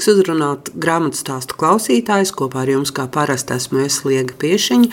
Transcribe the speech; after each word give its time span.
Prieks 0.00 0.14
uzrunāt 0.16 0.68
grāmatu 0.80 1.18
stāstu 1.18 1.58
klausītājus. 1.60 2.30
Kopā 2.32 2.62
ar 2.62 2.70
jums, 2.72 2.88
kā 2.96 3.04
parasti, 3.12 3.52
esmu 3.60 3.82
Eslīga 3.84 4.32
Piešiņa. 4.40 4.86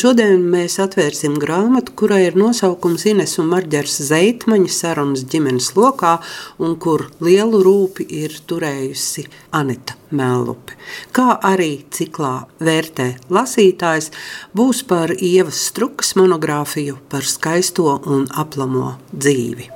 Šodien 0.00 0.46
mēs 0.48 0.78
atvērsim 0.80 1.34
grāmatu, 1.36 1.92
kurai 2.00 2.22
ir 2.30 2.38
nosaukums 2.40 3.04
Ines 3.10 3.36
un 3.42 3.50
Marģers 3.50 3.98
Zeitmaņa 4.08 4.70
sarunas 4.72 5.26
ģimenes 5.28 5.68
lokā, 5.76 6.14
un 6.56 6.78
kur 6.80 7.04
lielu 7.20 7.60
rūpi 7.60 8.08
ir 8.22 8.38
turējusi 8.48 9.26
Anita 9.52 9.98
Mellupi. 10.16 10.80
Kā 11.12 11.36
arī 11.44 11.84
ciklā 11.92 12.46
vērtē 12.64 13.10
lasītājs, 13.36 14.14
būs 14.56 14.80
par 14.88 15.12
Ievas 15.12 15.60
Strukas 15.68 16.16
monogrāfiju 16.16 17.02
par 17.12 17.28
skaisto 17.28 17.98
un 18.08 18.24
aplamo 18.32 18.94
dzīvi. 19.12 19.68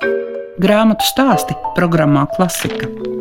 Grāmatu 0.57 1.13
stāsti 1.13 1.61
programmā 1.77 2.25
Klasika. 2.33 3.18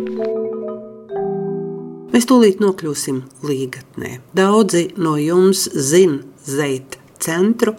Mēs 2.19 2.27
tūlīt 2.27 2.57
nokļūsim 2.59 3.19
līgatnē. 3.47 4.09
Daudzi 4.35 4.81
no 4.99 5.13
jums 5.23 5.61
zina 5.71 6.17
zeita 6.43 6.99
centru 7.23 7.77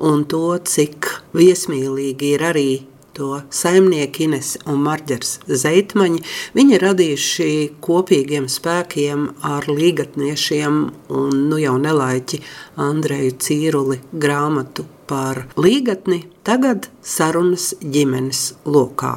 un 0.00 0.22
to, 0.24 0.54
cik 0.64 1.10
viesmīlīgi 1.36 2.30
ir 2.38 2.44
arī 2.48 2.64
to 3.12 3.42
saimnieki 3.52 4.30
Ines 4.30 4.54
un 4.64 4.80
Marģers 4.86 5.34
Zeitmaņi. 5.44 6.22
Viņi 6.56 6.80
radījuši 6.86 7.50
kopīgiem 7.84 8.48
spēkiem 8.48 9.28
ar 9.44 9.68
līgatniešiem 9.68 10.80
un 11.12 11.44
nu 11.52 11.60
jau 11.60 11.76
nelaiķi 11.76 12.40
Andreju 12.88 13.36
Cīruli 13.44 14.00
grāmatu 14.16 14.88
par 15.08 15.44
līgatni, 15.60 16.22
tagad 16.46 16.88
sarunas 17.02 17.72
ģimenes 17.80 18.40
lokā. 18.66 19.12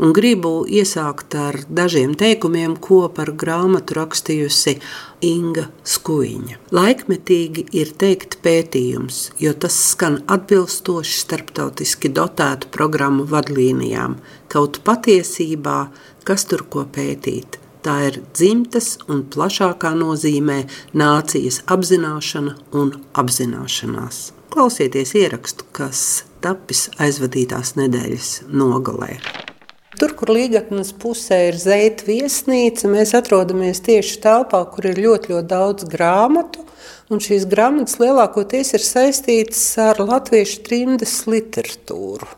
Un 0.00 0.14
gribu 0.16 0.64
iesākt 0.64 1.36
ar 1.36 1.60
dažiem 1.68 2.16
teikumiem, 2.18 2.76
ko 2.80 3.02
par 3.14 3.32
grāmatu 3.42 3.98
rakstījusi 3.98 4.76
Inga 5.26 5.66
Skuiņa. 5.84 6.58
Laikmetīgi 6.72 7.66
ir 7.76 7.94
teikt 8.00 8.38
pētījums, 8.44 9.30
jo 9.42 9.52
tas 9.52 9.76
skan 9.90 10.20
atbilstoši 10.30 11.16
starptautiski 11.24 12.12
dotētu 12.16 12.70
programmu 12.72 13.26
vadlīnijām, 13.28 14.16
kaut 14.52 14.80
patiesībā, 14.86 15.80
kas 16.24 16.48
tur 16.48 16.64
ko 16.68 16.86
pētīt. 16.88 17.60
Tā 17.80 17.94
ir 18.10 18.18
dzimtas 18.36 18.98
un 19.08 19.22
plašākā 19.32 19.94
nozīmē 19.96 20.58
nācijas 21.00 21.62
apzināšana 21.76 22.58
un 22.76 22.92
apzināšanās. 23.22 24.39
Klausieties 24.50 25.12
ierakstu, 25.14 25.62
kas 25.70 26.24
tapis 26.42 26.88
aizvadītās 26.98 27.76
nedēļas 27.78 28.30
nogalē. 28.50 29.20
Tur, 30.00 30.14
kur 30.18 30.32
līgatnes 30.34 30.90
pusē 30.98 31.38
ir 31.52 31.58
zeita 31.60 32.08
viesnīca, 32.08 32.88
mēs 32.90 33.12
atrodamies 33.14 33.78
tieši 33.86 34.16
telpā, 34.24 34.64
kur 34.72 34.88
ir 34.90 34.98
ļoti, 35.04 35.30
ļoti 35.34 35.50
daudz 35.52 35.86
grāmatu. 35.92 36.64
Un 37.10 37.18
šīs 37.22 37.46
grāmatas 37.50 37.96
lielākoties 37.98 38.74
ir 38.76 38.84
saistītas 38.84 39.62
ar 39.82 39.98
latviešu 39.98 40.60
trimdes 40.66 41.14
literatūru. 41.26 42.28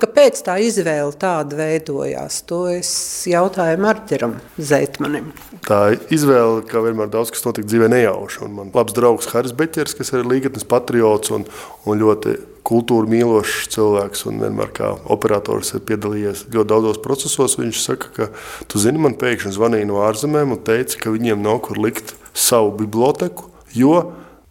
Kāpēc 0.00 0.40
tā 0.46 0.56
izvēle 0.64 1.12
tāda 1.20 1.58
veidojās? 1.58 2.40
To 2.48 2.62
es 2.72 2.92
jautāju 3.28 3.82
Marķeram 3.84 4.38
Zeitmanim. 4.56 5.32
Tā 5.68 5.82
izvēle, 6.14 6.62
kā 6.68 6.80
vienmēr 6.84 7.12
daudz 7.12 7.34
kas 7.34 7.44
notika 7.44 7.68
dzīvē 7.68 7.90
nejauši. 7.92 8.40
Un 8.46 8.56
man 8.56 8.72
labs 8.74 8.96
draugs 8.96 9.28
Haris 9.34 9.52
Beķers, 9.56 9.98
kas 9.98 10.14
ir 10.16 10.24
līgatnes 10.28 10.64
patriots 10.68 11.34
un, 11.34 11.44
un 11.84 12.00
ļoti 12.00 12.38
kultūra 12.66 13.10
mīlošs 13.10 13.68
cilvēks 13.74 14.26
un 14.30 14.40
vienmēr 14.42 14.72
kā 14.74 14.92
operators 15.12 15.74
ir 15.76 15.84
piedalījies 15.86 16.46
ļoti 16.52 16.70
daudzos 16.72 17.00
procesos. 17.04 17.58
Viņš 17.60 17.84
saka, 17.84 18.12
ka, 18.16 18.28
tu 18.70 18.82
zini, 18.82 19.02
man 19.02 19.18
pēkšņi 19.20 19.54
zvanīja 19.58 19.88
no 19.90 20.02
ārzemēm 20.06 20.56
un 20.56 20.62
teica, 20.66 21.00
ka 21.02 21.14
viņiem 21.14 21.42
nav 21.44 21.62
kur 21.66 21.80
likt 21.82 22.14
savu 22.32 22.72
biblioteku, 22.80 23.51
jo 23.76 23.96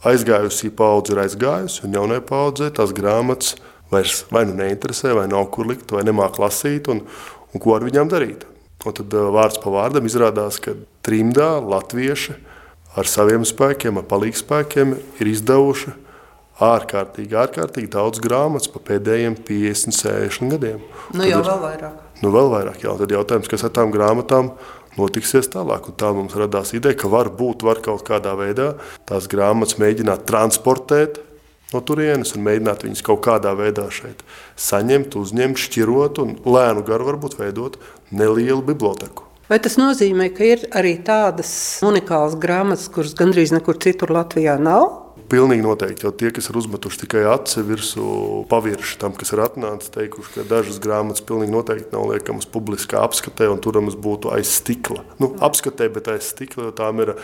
aizgājusī 0.07 0.71
paudze 0.73 1.13
ir 1.13 1.21
aizgājusi, 1.23 1.83
un 1.85 1.97
jaunai 1.97 2.21
paudzei 2.25 2.71
tās 2.73 2.93
grāmatas 2.95 3.55
vairs 3.91 4.23
vai 4.31 4.45
nu 4.47 4.55
neinteresē, 4.57 5.13
vai 5.17 5.27
nav 5.29 5.49
kur 5.53 5.67
likt, 5.69 5.91
vai 5.93 6.05
nemāk 6.07 6.39
lasīt, 6.41 6.89
un, 6.91 7.03
un 7.51 7.63
ko 7.63 7.75
ar 7.75 7.85
viņām 7.85 8.09
darīt. 8.11 8.47
Un 8.81 8.95
tad 8.97 9.13
vārds 9.13 9.59
pa 9.61 9.73
vārdam 9.73 10.07
izrādās, 10.09 10.57
ka 10.63 10.73
trimdā 11.05 11.59
latvieši 11.61 12.37
ar 12.97 13.07
saviem 13.07 13.45
spēkiem, 13.47 13.99
ar 13.99 14.07
palīgspēkiem 14.09 14.95
ir 15.21 15.29
izdevuši 15.31 15.93
ārkārtīgi, 16.61 17.37
ārkārtīgi 17.37 17.89
daudz 17.93 18.21
grāmatas 18.21 18.69
pa 18.71 18.81
pēdējiem 18.91 19.37
50, 19.47 19.95
60 19.97 20.55
gadiem. 20.55 20.81
Nu, 21.13 21.25
jau 21.25 21.41
ir, 21.41 21.47
vēl 21.47 21.61
vairāk. 21.61 22.01
Nu, 22.21 22.33
vēl 22.33 22.51
vairāk, 22.53 22.83
jā. 22.85 22.93
Tad 22.99 23.13
jautājums, 23.15 23.49
kas 23.49 23.65
ar 23.65 23.73
tām 23.77 23.93
grāmatām 23.93 24.51
notiksies 24.99 25.49
tālāk. 25.51 25.89
Un 25.89 25.97
tā 25.99 26.11
mums 26.15 26.35
radās 26.37 26.73
ideja, 26.77 26.97
ka 26.99 27.11
varbūt 27.11 27.65
var 27.67 27.81
kaut 27.83 28.05
kādā 28.07 28.35
veidā 28.39 28.73
tās 29.09 29.29
grāmatas 29.31 29.79
mēģināt 29.81 30.25
transportēt 30.29 31.21
no 31.71 31.81
turienes 31.87 32.35
un 32.35 32.45
mēģināt 32.45 32.85
viņus 32.85 33.03
kaut 33.07 33.23
kādā 33.25 33.53
veidā 33.57 33.87
šeit 33.93 34.23
saņemt, 34.59 35.15
uzņemt, 35.19 35.59
šķirot 35.65 36.23
un 36.23 36.37
lēnu 36.43 36.85
garu 36.87 37.11
varbūt 37.11 37.37
veidot 37.39 37.77
nelielu 38.11 38.61
biblioteku. 38.67 39.27
Vai 39.51 39.59
tas 39.59 39.75
nozīmē, 39.75 40.29
ka 40.31 40.45
ir 40.47 40.61
arī 40.79 40.93
tādas 41.03 41.51
unikālas 41.83 42.37
grāmatas, 42.39 42.87
kuras 42.91 43.15
gandrīz 43.19 43.51
nekur 43.51 43.79
citur 43.83 44.13
Latvijā 44.15 44.55
nav? 44.59 45.00
Pilnīgi 45.31 45.63
noteikti. 45.63 46.05
Jau 46.07 46.11
tie, 46.15 46.29
kas 46.35 46.49
ir 46.51 46.57
uzmetuši 46.59 47.01
tikai 47.03 47.21
aci 47.31 47.63
virsū 47.67 48.05
pavirši 48.51 48.97
tam, 48.99 49.13
kas 49.15 49.31
ir 49.35 49.43
atnācis, 49.43 49.91
teikuši, 49.93 50.33
ka 50.35 50.47
dažas 50.49 50.79
grāmatas 50.83 51.23
pilnīgi 51.27 51.53
noteikti 51.53 51.95
nav 51.95 52.09
liekamas 52.11 52.49
publiskā 52.51 52.99
apskatē, 53.05 53.47
un 53.51 53.61
turamas 53.63 53.95
būtu 53.99 54.33
aiz 54.35 54.51
stikla. 54.59 55.05
Nu, 55.23 55.31
apskatē, 55.43 55.87
bet 55.93 56.11
aiz 56.11 56.31
stikla, 56.33 56.69
jo 56.69 56.75
tām 56.75 57.03
ir 57.03 57.15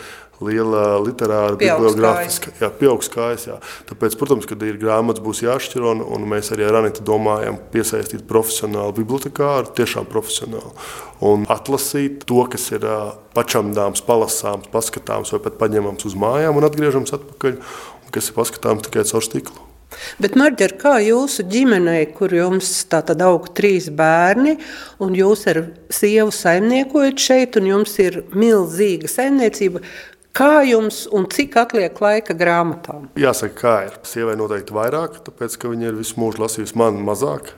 liela 0.44 0.98
literāra, 1.02 1.56
bibliogrāfiska, 1.58 2.52
jā, 2.60 2.70
pieaugs 2.78 3.10
kājas. 3.10 3.48
Jā. 3.50 3.56
Tāpēc, 3.88 4.14
protams, 4.20 4.46
kad 4.48 4.62
ir 4.66 4.78
grāmatas, 4.80 5.22
būs 5.24 5.42
jāšķiro, 5.42 5.94
un, 5.96 6.04
un 6.04 6.26
mēs 6.30 6.52
arī 6.54 6.68
ar 6.68 6.80
Anitu 6.82 7.04
domājam 7.06 7.58
piesaistīt 7.72 8.26
profesionālu 8.30 8.94
bibliotekāru, 9.00 9.72
tiešām 9.78 10.06
profesionālu, 10.10 10.74
un 11.26 11.46
atlasīt 11.50 12.22
to, 12.28 12.44
kas 12.52 12.68
ir 12.76 12.86
pašam 13.34 13.72
dāmas 13.74 14.02
palasāms, 14.06 14.70
paskatāms 14.72 15.34
vai 15.34 15.42
pat 15.42 15.58
paņemams 15.60 16.06
uz 16.08 16.14
mājām 16.18 16.58
un 16.58 16.66
atgriežams 16.68 17.14
atpakaļ, 17.18 17.58
kas 18.14 18.30
ir 18.30 18.36
paskatāms 18.38 18.86
tikai 18.86 19.06
caur 19.08 19.24
stiklu. 19.24 19.64
Bet, 20.20 20.34
Marģer, 20.36 20.74
kā 20.78 20.98
jūsu 21.00 21.46
ģimenei, 21.48 22.10
kur 22.12 22.32
jums 22.36 22.68
tā 22.92 23.00
tad 23.08 23.22
aug 23.24 23.48
trīs 23.56 23.88
bērni, 23.88 24.58
un 25.02 25.16
jūs 25.16 25.46
ar 25.48 25.62
sievu 25.90 26.34
saimniekojat 26.34 27.24
šeit, 27.24 27.56
un 27.58 27.70
jums 27.72 27.96
ir 28.04 28.22
milzīga 28.36 29.10
saimniecība, 29.10 29.82
Kā 30.38 30.60
jums 30.62 31.00
un 31.10 31.24
cik 31.32 31.56
atliek 31.58 31.96
laika 31.98 32.34
grāmatām? 32.36 33.08
Jāsaka, 33.18 33.54
kā 33.58 33.72
ir. 33.88 33.94
Sievai 34.06 34.36
noteikti 34.38 34.76
vairāk, 34.76 35.16
tāpēc 35.26 35.56
ka 35.58 35.70
viņa 35.72 35.88
ir 35.88 35.96
visu 35.98 36.20
mūžu 36.20 36.44
lasījusi 36.44 36.76
man 36.78 37.00
mazāk. 37.02 37.48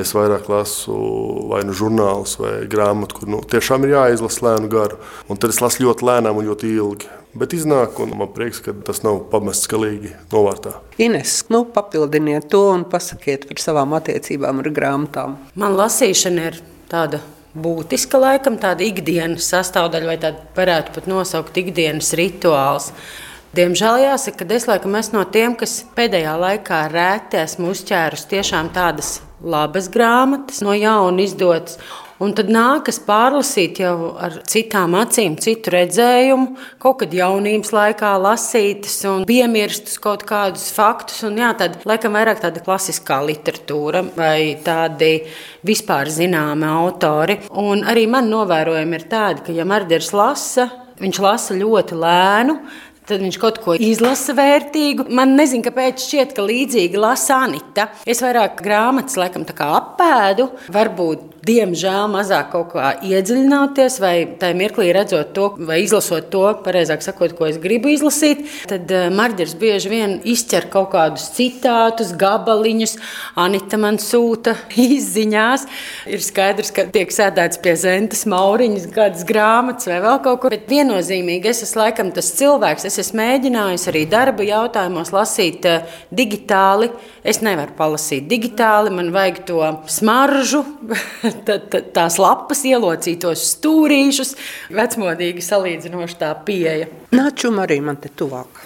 Es 0.00 0.14
vairāk 0.16 0.46
lasu 0.48 0.94
vai 1.50 1.60
nu 1.68 1.74
žurnālus, 1.76 2.38
vai 2.40 2.52
grāmatu, 2.70 3.18
kur 3.18 3.28
nu, 3.28 3.40
tiešām 3.44 3.84
ir 3.84 3.96
jāizlasa 3.98 4.46
lēnu 4.46 4.70
garu. 4.72 5.00
Un 5.28 5.40
tad 5.40 5.52
es 5.52 5.60
lasu 5.60 5.84
ļoti 5.84 6.06
lēnām 6.08 6.38
un 6.40 6.46
ļoti 6.48 6.70
ilgi. 6.72 7.10
Bet 7.36 7.52
iznāk, 7.54 7.98
un 8.02 8.14
man 8.18 8.32
prieks, 8.34 8.58
ka 8.64 8.72
tas 8.86 9.04
nav 9.04 9.20
pamests 9.30 9.68
galīgi 9.70 10.14
novārtā. 10.32 10.78
Ines, 10.98 11.36
nu, 11.52 11.62
papildiniet 11.74 12.48
to 12.50 12.64
un 12.72 12.86
pasakiet 12.90 13.46
par 13.50 13.60
savām 13.62 13.94
attiecībām 14.00 14.64
ar 14.64 14.70
grāmatām. 14.74 15.36
Man 15.54 15.76
lasīšana 15.78 16.48
ir 16.48 16.58
tāda 16.90 17.20
būtiska, 17.54 18.18
laikam, 18.18 18.58
tāda 18.62 18.86
ikdienas 18.88 19.46
sastāvdaļa, 19.52 20.10
vai 20.10 20.18
tāda 20.22 20.42
varētu 20.56 20.96
pat 20.96 21.10
nosaukt 21.10 21.62
ikdienas 21.62 22.14
rituāls. 22.18 22.90
Diemžēl 23.54 24.04
jāsaka, 24.08 24.46
ka 24.46 24.54
es 24.58 24.66
laikam 24.70 24.94
esmu 24.98 25.20
no 25.20 25.24
tiem, 25.30 25.58
kas 25.58 25.80
pēdējā 25.96 26.36
laikā 26.38 26.84
rēti 26.90 27.44
esmu 27.44 27.74
uzķērusi 27.74 28.30
tiešām 28.30 28.70
tādas 28.74 29.18
labas 29.42 29.88
grāmatas, 29.92 30.60
no 30.64 30.76
jauna 30.76 31.24
izdotas. 31.24 31.78
Un 32.20 32.34
tad 32.36 32.50
nākas 32.52 32.98
pārlasīt 33.00 33.78
jau 33.80 34.10
ar 34.20 34.34
citām 34.44 34.92
acīm, 35.00 35.38
citu 35.40 35.72
redzējumu, 35.72 36.50
kaut 36.82 36.98
kad 37.00 37.14
jaunības 37.16 37.72
laikā 37.72 38.10
lasītas 38.20 38.98
un 39.08 39.24
piemirstus 39.28 39.96
kaut 40.04 40.26
kādus 40.28 40.66
faktus. 40.76 41.22
Un, 41.24 41.38
jā, 41.40 41.54
tad 41.56 41.78
laikam 41.88 42.18
vairāk 42.18 42.42
tāda 42.42 42.60
klasiskā 42.66 43.22
literatūra 43.24 44.04
vai 44.18 44.58
tādi 44.60 45.14
vispār 45.64 46.12
zināmi 46.12 46.68
autori. 46.68 47.38
Un 47.56 47.86
arī 47.88 48.04
man 48.12 48.28
novērojumi 48.28 49.00
ir 49.00 49.08
tādi, 49.08 49.46
ka, 49.48 49.56
ja 49.56 49.64
Marders 49.64 50.12
lasa, 50.12 50.68
viņš 51.00 51.24
lasa 51.24 51.56
ļoti 51.56 52.00
lēnu 52.04 52.60
tad 53.10 53.24
viņš 53.24 53.40
kaut 53.42 53.60
ko 53.64 53.76
izlasa 53.78 54.34
vērtīgu. 54.38 55.08
Man 55.14 55.36
nezinu, 55.38 55.64
kāpēc 55.66 56.04
šķiet, 56.06 56.36
ka 56.36 56.46
līdzīgi 56.46 57.00
lasa 57.00 57.42
Anita. 57.46 57.90
Es 58.08 58.22
vairāk 58.24 58.62
grāmatas 58.64 59.18
laikam 59.20 59.46
tā 59.48 59.56
kā 59.56 59.68
apēdu, 59.80 60.50
varbūt 60.72 61.30
diemžēl 61.46 62.08
mazāk 62.12 62.50
kaut 62.52 62.74
kā 62.74 62.90
iedziļināties, 63.06 63.98
vai 64.02 64.14
tajā 64.40 64.56
mirklī 64.56 64.90
redzot 64.94 65.32
to, 65.36 65.46
vai 65.68 65.80
izlasot 65.84 66.28
to, 66.32 66.42
pareizāk 66.64 67.04
sakot, 67.04 67.34
ko 67.38 67.48
es 67.48 67.58
gribu 67.62 67.90
izlasīt, 67.92 68.44
tad 68.70 68.90
uh, 68.92 69.08
Marģers 69.14 69.56
bieži 69.60 69.92
vien 69.92 70.16
izķer 70.28 70.68
kaut 70.72 70.90
kādus 70.94 71.30
citātus, 71.36 72.12
gabaliņus. 72.20 72.96
Anita 73.40 73.80
man 73.80 74.00
sūta 74.02 74.56
izziņās. 74.88 75.66
Ir 76.10 76.24
skaidrs, 76.24 76.72
ka 76.76 76.86
tiek 76.92 77.12
sēdēts 77.14 77.60
pie 77.64 77.76
zentas 77.80 78.26
mauriņas, 78.30 78.90
kādas 78.94 79.24
grāmatas 79.28 79.88
vai 79.90 80.00
vēl 80.04 80.20
kaut 80.26 80.42
kur. 80.44 80.50
Bet 80.50 80.68
viennozīmīgi 80.70 81.52
es 81.52 81.62
esmu 81.64 81.84
laikam 81.84 82.10
tas 82.14 82.32
cilvēks. 82.36 82.88
Es 82.88 82.99
esmu 83.00 83.20
mēģinājis 83.20 83.88
arī 83.90 84.04
darba 84.10 84.44
jautājumos 84.46 85.12
lasīt 85.14 85.66
uh, 85.68 85.98
digitāli. 86.14 86.90
Es 87.24 87.42
nevaru 87.44 87.74
palasīt 87.78 88.28
digitāli, 88.30 88.92
man 88.94 89.12
vajag 89.14 89.42
to 89.48 89.60
smaržu. 89.90 90.62
tās 91.96 92.20
lapas 92.20 92.64
ielocītos 92.68 93.46
stūrīšus, 93.56 94.34
vecmodīgi 94.76 95.44
salīdzinoši 95.44 96.20
tā 96.20 96.34
pieeja. 96.46 96.99
Nāčuma 97.10 97.64
arī 97.64 97.80
man 97.82 97.96
te 97.98 98.06
tuvāk. 98.14 98.58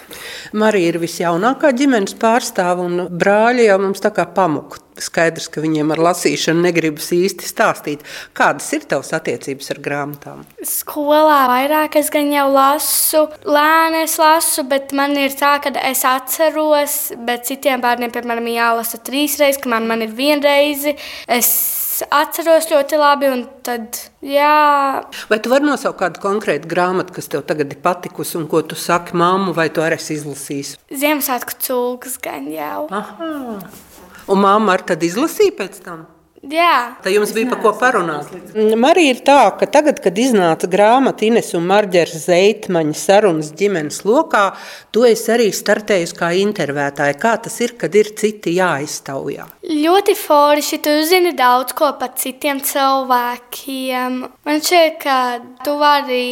Marija 0.53 0.91
ir 0.91 0.99
visjaunākā 1.01 1.71
ģimenes 1.73 2.13
pārstāve 2.21 2.83
un 2.85 3.07
brāļi 3.09 3.65
jau 3.65 3.77
mums 3.81 4.03
tā 4.03 4.11
kā 4.13 4.27
pamuku. 4.35 4.81
Skaidrs, 5.01 5.49
ka 5.51 5.59
viņiem 5.63 5.89
ar 5.91 5.99
lasīšanu 6.05 6.61
negribas 6.63 7.09
īsti 7.11 7.49
stāstīt. 7.49 8.03
Kādas 8.37 8.69
ir 8.77 8.85
tavas 8.87 9.09
attiecības 9.17 9.73
ar 9.73 9.81
grāmatām? 9.83 10.43
Skolā 10.63 11.41
vairāk 11.51 11.97
es 11.99 12.11
gan 12.13 12.29
jau 12.31 12.45
lasu, 12.53 13.25
lēni 13.43 14.05
es 14.05 14.15
lasu, 14.21 14.63
bet 14.69 14.93
man 14.95 15.17
ir 15.19 15.35
tā, 15.35 15.57
ka 15.63 15.73
es 15.81 16.05
atceros, 16.07 16.99
bet 17.27 17.49
citiem 17.49 17.83
bērniem, 17.83 18.13
piemēram, 18.13 18.47
jālasa 18.53 19.01
trīs 19.03 19.35
reizes, 19.41 19.59
kamēr 19.65 19.89
man 19.89 20.05
ir 20.05 20.15
vienreizi. 20.15 20.95
Es 21.27 21.51
atceros 22.09 22.69
ļoti 22.71 22.99
labi. 22.99 23.29
Tad, 23.65 23.99
jā. 24.25 24.55
vai 25.29 25.39
tu 25.41 25.51
vari 25.53 25.67
nosaukt 25.67 25.99
kādu 26.01 26.23
konkrētu 26.23 26.69
grāmatu, 26.71 27.15
kas 27.15 27.29
tev 27.31 27.45
tagad 27.49 27.73
ir 27.73 27.81
patikusi, 27.83 28.37
un 28.39 28.49
ko 28.51 28.61
tu 28.61 28.77
saki 28.79 29.17
mammu, 29.17 29.55
vai 29.57 29.69
tu 29.73 29.83
arī 29.85 29.99
esi 29.99 30.17
izlasījis? 30.19 30.75
Ziemassvētku 30.93 31.59
cūkas 31.67 32.19
gan 32.23 32.49
jau. 32.53 32.85
Aha. 32.93 33.31
Un 34.25 34.41
mamma 34.41 34.77
arī 34.77 34.97
izlasīja 35.05 35.57
pēc 35.59 35.81
tam? 35.85 36.05
Jā, 36.51 36.97
tā 37.01 37.09
jums 37.13 37.31
bija 37.33 37.49
par 37.53 37.61
ko 37.63 37.71
parunāt. 37.79 38.29
Marija 38.77 39.15
ir 39.15 39.21
tā, 39.25 39.37
ka 39.59 39.67
tagad, 39.71 40.01
kad 40.03 40.17
iznāca 40.19 40.69
grāmata 40.69 41.25
Ines 41.25 41.53
un 41.57 41.65
Marģera 41.69 42.19
Zeitmaņa 42.21 42.97
sarunas 42.99 43.49
ģimenes 43.57 44.03
lokā, 44.05 44.43
tu 44.93 45.05
esi 45.09 45.31
arī 45.33 45.47
startējusi 45.55 46.17
kā 46.19 46.29
intervētāja. 46.41 47.17
Kā 47.21 47.35
tas 47.41 47.55
ir, 47.65 47.73
kad 47.81 47.95
ir 47.97 48.11
citi 48.19 48.53
jāiztaujā? 48.59 49.47
Ļoti 49.71 50.17
forši, 50.19 50.81
tu 50.85 50.93
zini 51.09 51.33
daudz 51.37 51.73
ko 51.77 51.93
par 51.99 52.13
citiem 52.19 52.61
cilvēkiem. 52.65 54.21
Man 54.45 54.61
šķiet, 54.61 54.99
ka 55.01 55.17
tu 55.65 55.79
vari 55.81 56.25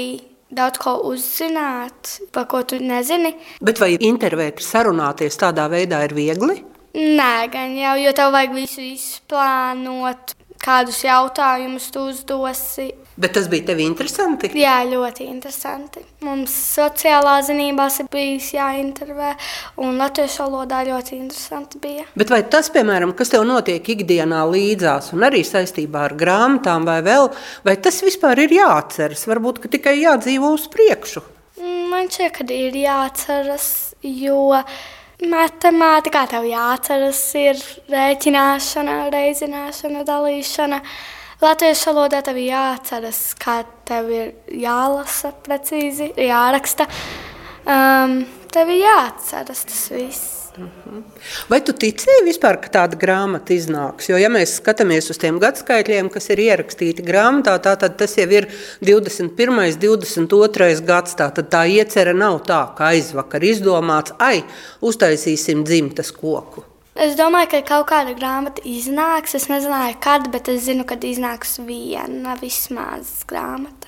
daudz 0.54 0.78
ko 0.82 0.98
uzzināt, 1.10 2.20
par 2.34 2.46
ko 2.52 2.62
tu 2.68 2.78
nezini. 2.82 3.34
Bet 3.64 3.82
vai 3.82 3.96
intervēt, 3.98 4.62
sarunāties 4.62 5.40
tādā 5.42 5.66
veidā 5.72 6.04
ir 6.06 6.14
viegli? 6.18 6.60
Nē, 6.94 7.50
gan 7.50 7.74
jau, 7.74 7.96
jo 7.98 8.12
tev 8.14 8.34
vajag 8.36 8.52
visu 8.54 8.84
izplānot, 8.86 10.36
kādus 10.62 11.00
jautājumus 11.02 11.88
tu 11.90 12.04
uzdosi. 12.12 12.92
Bet 13.18 13.34
tas 13.34 13.48
bija 13.50 13.68
tev 13.72 13.82
interesanti? 13.82 14.52
Jā, 14.58 14.76
ļoti 14.90 15.26
interesanti. 15.26 16.02
Mums 16.26 16.54
sociālā 16.54 17.36
zinībās 17.46 18.00
ir 18.02 18.12
bijis 18.14 18.52
jāintervē, 18.56 19.34
un 19.82 19.98
latviešu 20.02 20.46
valodā 20.46 20.84
ļoti 20.88 21.18
interesanti 21.18 21.82
bija. 21.82 22.08
Bet 22.18 22.34
vai 22.34 22.44
tas, 22.46 22.72
piemēram, 22.74 23.14
kas 23.18 23.34
tev 23.34 23.46
notiek 23.50 23.90
ikdienā 23.96 24.46
līdzās, 24.50 25.12
un 25.18 25.26
arī 25.26 25.44
saistībā 25.46 26.08
ar 26.08 26.18
grāmatām 26.18 26.90
vai 26.90 27.02
vēl, 27.06 27.30
vai 27.66 27.78
tas 27.82 28.02
vispār 28.06 28.46
ir 28.46 28.58
jāatceras? 28.62 29.28
Varbūt, 29.30 29.62
ka 29.66 29.78
tikai 29.78 30.00
jādzīvo 30.02 30.54
uz 30.54 30.70
priekšu? 30.74 31.26
Man 31.90 32.10
šķiet, 32.10 32.34
ka 32.38 32.50
ir 32.54 32.78
jāatceras, 32.82 33.72
jo 34.02 34.54
Matemātikā 35.24 36.26
tev 36.28 36.44
jāatceras, 36.50 37.20
ir 37.40 37.60
rēķināšana, 37.92 38.96
reizināšana, 39.14 40.04
dalīšana. 40.08 40.82
Latviešu 41.44 41.92
valodā 41.92 42.20
tev 42.26 42.40
jāatceras, 42.44 43.22
kā 43.40 43.62
tev 43.88 44.12
ir 44.12 44.34
jālasa 44.64 45.34
precīzi, 45.46 46.12
jāraksta. 46.28 46.88
Um, 47.64 48.24
tev 48.52 48.72
ir 48.76 48.84
jāatceras 48.84 49.64
tas 49.70 49.84
viss. 49.96 50.43
Vai 51.50 51.60
tu 51.66 51.74
ticēji 51.74 52.26
vispār, 52.28 52.60
ka 52.62 52.70
tāda 52.74 52.98
grāmata 53.00 53.56
iznāks? 53.56 54.10
Jo, 54.12 54.20
ja 54.22 54.30
mēs 54.34 54.58
skatāmies 54.60 55.10
uz 55.10 55.18
tiem 55.22 55.40
gadsimtiem, 55.42 56.12
kas 56.14 56.30
ir 56.34 56.44
ierakstīti 56.44 57.06
grāmatā, 57.06 57.56
tad 57.64 57.86
tas 57.98 58.18
jau 58.20 58.28
ir 58.30 58.50
21. 58.86 59.50
un 59.50 59.80
22. 59.82 60.70
gads. 60.86 61.18
Tad 61.18 61.42
tā 61.50 61.64
iecerē 61.70 62.14
nav 62.18 62.44
tā, 62.50 62.62
kā 62.78 62.92
aizvakar 62.94 63.46
izdomāts, 63.46 64.14
ai, 64.22 64.44
uztaisīsim 64.86 65.66
dzimtas 65.66 66.14
koku. 66.14 66.68
Es 66.94 67.16
domāju, 67.18 67.50
ka 67.56 67.62
kaut 67.66 67.88
kāda 67.90 68.14
grāmata 68.14 68.62
iznāks. 68.70 69.34
Es 69.40 69.50
nezināju, 69.50 69.98
kad, 70.04 70.30
bet 70.34 70.52
es 70.54 70.68
zinu, 70.68 70.86
kad 70.86 71.02
iznāks 71.02 71.58
viena 71.66 72.38
vismaz 72.38 73.24
grāmata. 73.30 73.83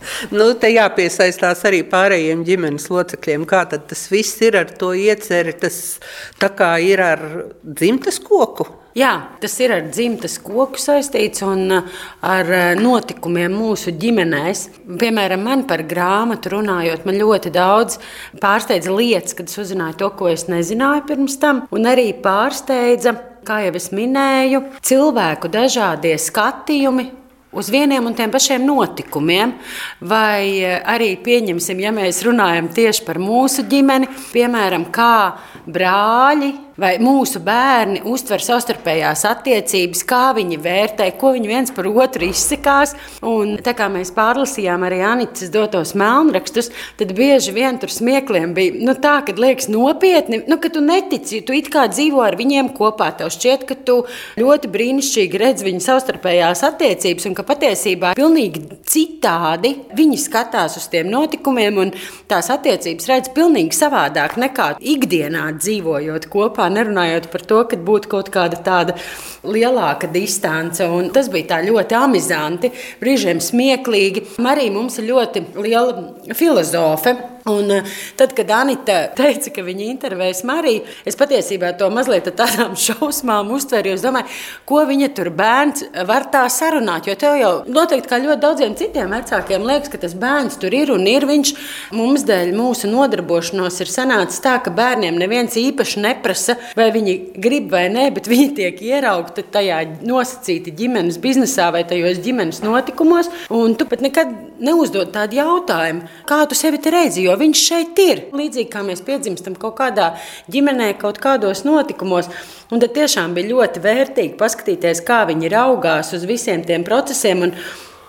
Nu, 0.36 0.50
te 0.58 0.70
jāpiesaistās 0.72 1.64
arī 1.68 1.82
pārējiem 1.88 2.44
ģimenes 2.46 2.88
locekļiem. 2.92 3.46
Kā 3.48 3.64
tas 3.70 4.06
viss 4.12 4.40
ir 4.44 4.58
ar 4.60 4.72
to 4.80 4.92
ieceri? 4.96 5.56
Tas 5.60 5.98
tā 6.40 6.52
kā 6.56 6.74
ir 6.84 7.02
ar 7.04 7.24
dzimtas 7.62 8.20
koku. 8.24 8.68
Jā, 8.98 9.12
tas 9.38 9.52
ir 9.62 9.70
ar 9.70 9.84
dzimtas 9.86 10.34
koku 10.42 10.80
saistīts 10.82 11.44
un 11.46 11.76
uh, 11.76 12.00
ar 12.26 12.48
uh, 12.50 12.62
notikumiem 12.74 13.52
mūsu 13.54 13.92
ģimenēs. 13.94 14.64
Piemēram, 14.98 15.44
man 15.46 15.62
par 15.70 15.84
grāmatu 15.86 16.56
runājot, 16.56 17.06
man 17.06 17.20
ļoti 17.20 17.52
daudz 17.54 18.00
pārsteidza 18.42 18.90
lietas, 18.90 19.36
kad 19.38 19.46
es 19.46 19.62
uzzināju 19.62 20.00
to, 20.02 20.10
ko 20.18 20.32
es 20.32 20.48
nezināju 20.50 21.06
pirms 21.06 21.38
tam, 21.38 21.64
un 21.70 21.86
arī 21.90 22.10
pārsteidza. 22.24 23.14
Kā 23.46 23.62
jau 23.64 23.72
es 23.78 23.86
minēju, 23.96 24.58
cilvēku 24.84 25.48
dažādie 25.48 26.18
skatījumi 26.20 27.06
uz 27.52 27.70
vieniem 27.70 28.06
un 28.06 28.14
tiem 28.14 28.30
pašiem 28.30 28.64
notikumiem. 28.66 29.54
Vai 30.00 30.62
eh, 30.62 30.78
arī 30.86 31.14
pieņemsim, 31.24 31.82
ja 31.82 31.92
mēs 31.94 32.22
runājam 32.26 32.70
tieši 32.74 33.04
par 33.06 33.20
mūsu 33.22 33.66
ģimeni, 33.70 34.10
piemēram, 34.32 34.88
kā 34.94 35.38
brāļi 35.70 36.52
vai 36.80 36.94
mūsu 37.02 37.42
bērni 37.44 38.00
uztver 38.08 38.42
savstarpējās 38.44 39.24
attiecības, 39.28 40.02
kā 40.08 40.30
viņi 40.36 40.58
vērtē, 40.64 41.10
ko 41.20 41.34
viņi 41.36 41.50
viens 41.50 41.72
par 41.76 41.88
otru 41.90 42.28
izsakās. 42.30 42.94
Un, 43.26 43.58
tā 43.64 43.74
kā 43.76 43.90
mēs 43.92 44.12
pārlasījām 44.16 44.86
arī 44.88 45.02
Anītas 45.04 45.52
dotos 45.52 45.92
melnrakstus, 45.98 46.70
tad 47.00 47.12
bieži 47.16 47.52
vien 47.56 47.78
tur 47.80 47.92
smiekliem 47.92 48.54
bija 48.56 48.80
nu, 48.80 48.94
tā, 48.96 49.18
ka 49.26 49.34
liekas 49.36 49.68
nopietni, 49.72 50.42
nu, 50.48 50.56
ka 50.62 50.70
tu 50.72 50.82
netici, 50.84 51.42
tu 51.44 51.56
it 51.56 51.68
kā 51.72 51.86
dzīvo 51.92 52.22
ar 52.24 52.38
viņiem 52.40 52.72
kopā. 52.76 53.10
Tev 53.20 53.32
šķiet, 53.34 53.66
ka 53.68 53.76
tu 53.84 53.98
ļoti 54.40 54.70
brīnišķīgi 54.72 55.40
redz 55.42 55.66
viņu 55.66 55.84
savstarpējās 55.84 56.64
attiecības 56.70 57.28
un 57.28 57.36
ka 57.36 57.44
patiesībā 57.48 58.14
pilnīgi 58.16 58.64
citādi 58.88 59.74
viņi 59.96 60.20
skatās 60.20 60.78
uz 60.80 60.88
tiem 60.92 61.10
notikumiem 61.12 61.82
un 61.84 61.94
tās 62.30 62.48
attiecības 62.54 63.10
redz 63.10 63.32
pilnīgi 63.36 63.76
savādāk 63.76 64.38
nekā 64.40 64.72
ikdienā 64.80 65.50
dzīvojot 65.58 66.30
kopā 66.32 66.69
nerunājot 66.72 67.28
par 67.32 67.44
to, 67.46 67.62
ka 67.70 67.78
būtu 67.90 68.10
kaut 68.12 68.30
kāda 68.34 68.60
tāda 68.64 68.96
lielāka 69.44 70.10
distance. 70.12 70.84
Un 70.84 71.10
tas 71.14 71.30
bija 71.32 71.54
tā 71.54 71.60
ļoti 71.66 71.98
amizanti, 71.98 72.72
brīžiem 73.02 73.42
smieklīgi. 73.44 74.26
Marija 74.42 74.74
mums 74.74 74.98
ir 75.00 75.10
ļoti 75.10 75.44
liela 75.58 76.34
filozofe. 76.36 77.16
Un 77.48 77.70
eh, 77.70 77.84
tad, 78.16 78.34
kad 78.36 78.50
Anita 78.52 79.06
teica, 79.16 79.48
ka 79.54 79.62
viņa 79.64 79.86
intervējas 79.88 80.42
Mariju, 80.44 80.82
es 81.08 81.16
patiesībā 81.16 81.72
to 81.80 81.88
mazliet 81.92 82.28
tādām 82.36 82.74
šausmām 82.84 83.48
uztveru. 83.56 83.94
Es 83.96 84.04
domāju, 84.04 84.28
ko 84.68 84.82
viņa 84.88 85.08
tur 85.16 85.30
bērns 85.32 85.86
var 86.08 86.26
tā 86.32 86.42
sarunāt. 86.52 87.08
Jo 87.08 87.16
tev 87.20 87.38
jau 87.40 87.52
noteikti, 87.70 88.10
kā 88.10 88.18
ļoti 88.20 88.42
daudziem 88.42 88.76
citiem 88.76 89.14
vecākiem, 89.16 89.64
liekas, 89.70 89.92
ka 89.92 90.02
tas 90.02 90.16
bērns 90.20 90.60
tur 90.60 90.76
ir 90.76 90.92
un 90.92 91.06
ir. 91.08 91.24
Viņš 91.30 91.54
mums 91.96 92.26
dēļ 92.28 92.52
mūsu 92.58 92.90
nodarbošanos 92.92 93.80
ir 93.80 93.92
sanācis 93.92 94.44
tā, 94.44 94.58
ka 94.60 94.74
bērniem 94.74 95.16
neviens 95.20 95.56
īpaši 95.56 96.04
neprasa, 96.04 96.58
vai 96.76 96.90
viņi 96.92 97.16
grib 97.40 97.72
vai 97.72 97.86
nē, 97.92 98.10
bet 98.18 98.28
viņi 98.28 98.50
tiek 98.60 98.84
ieraugti 98.84 99.46
tajā 99.48 99.80
nosacīti 100.04 100.76
ģimenes 100.76 101.20
biznesā 101.22 101.70
vai 101.72 101.86
tajos 101.88 102.20
ģimenes 102.20 102.60
notikumos. 102.66 103.32
Un 103.54 103.78
tu 103.80 103.88
pat 103.88 104.04
nekad 104.04 104.36
neuzdod 104.60 105.14
tādu 105.14 105.40
jautājumu, 105.40 106.04
kā 106.28 106.42
tu 106.48 106.58
sevi 106.58 106.80
redzi 106.90 107.29
jo 107.30 107.38
viņš 107.40 107.66
šeit 107.70 108.00
ir. 108.02 108.24
Līdzīgi 108.36 108.68
kā 108.72 108.84
mēs 108.86 109.04
piedzimstam 109.06 109.56
kaut 109.60 109.78
kādā 109.80 110.12
ģimenē, 110.52 110.92
kaut 111.00 111.20
kādos 111.22 111.64
notikumos. 111.66 112.30
Un 112.70 112.82
tad 112.82 112.94
tiešām 112.96 113.34
bija 113.36 113.52
ļoti 113.54 113.82
vērtīgi 113.84 114.36
paskatīties, 114.40 115.04
kā 115.06 115.22
viņi 115.30 115.52
raugās 115.54 116.12
uz 116.16 116.26
visiem 116.28 116.66
tiem 116.66 116.84
procesiem. 116.86 117.46
Un, 117.48 117.54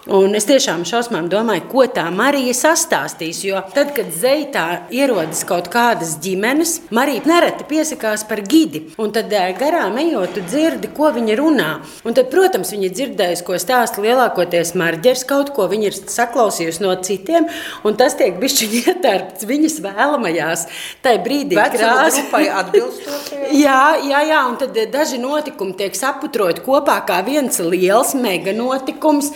Un 0.10 0.34
es 0.34 0.48
tiešām 0.50 0.82
šausmām 0.88 1.28
domāju, 1.30 1.68
ko 1.70 1.84
tā 1.86 2.08
Marija 2.10 2.56
sastāstīs. 2.58 3.44
Jo 3.46 3.60
tad, 3.76 3.92
kad 3.94 4.08
zeitā 4.10 4.88
ierodas 4.90 5.44
kaut 5.46 5.68
kādas 5.70 6.16
ģimenes, 6.24 6.88
Marija 6.90 7.22
nereti 7.30 7.68
piesakās 7.70 8.24
par 8.26 8.42
gidi. 8.42 8.88
Un 8.98 9.14
tad 9.14 9.30
garām 9.60 10.00
ejot, 10.02 10.34
tu 10.34 10.42
dzirdi, 10.48 10.90
ko 10.98 11.12
viņa 11.14 11.36
runā. 11.38 11.70
Un 12.02 12.18
tad, 12.18 12.32
protams, 12.34 12.74
viņa 12.74 12.90
dzirdējusi, 12.98 13.46
ko 13.46 13.60
stāsta 13.62 14.02
lielākoties 14.02 14.74
marģers, 14.82 15.22
kaut 15.30 15.54
ko 15.54 15.68
viņa 15.70 15.92
ir 15.92 16.00
saklausījusi 16.16 16.82
no 16.82 16.96
citiem. 17.06 17.46
Un 17.86 18.00
tas 18.00 18.18
tiek 18.18 18.42
bišķiņi 18.42 18.82
ietērpts 18.96 19.46
viņas 19.46 19.80
vēlamajās. 19.86 20.66
Tai 21.06 21.14
brīdī 21.22 21.62
krāsai 21.76 22.48
atbilstoši. 22.50 23.44
jā, 23.68 23.84
jā, 24.10 24.26
jā, 24.34 24.42
un 24.50 24.58
tad 24.66 24.82
daži 24.90 25.22
notikumi 25.22 25.78
tiek 25.78 25.94
saputroti 25.94 26.66
kopā 26.66 26.98
kā 27.06 27.22
viens 27.28 27.62
liels 27.62 28.16
mega 28.18 28.58
notikums. 28.58 29.30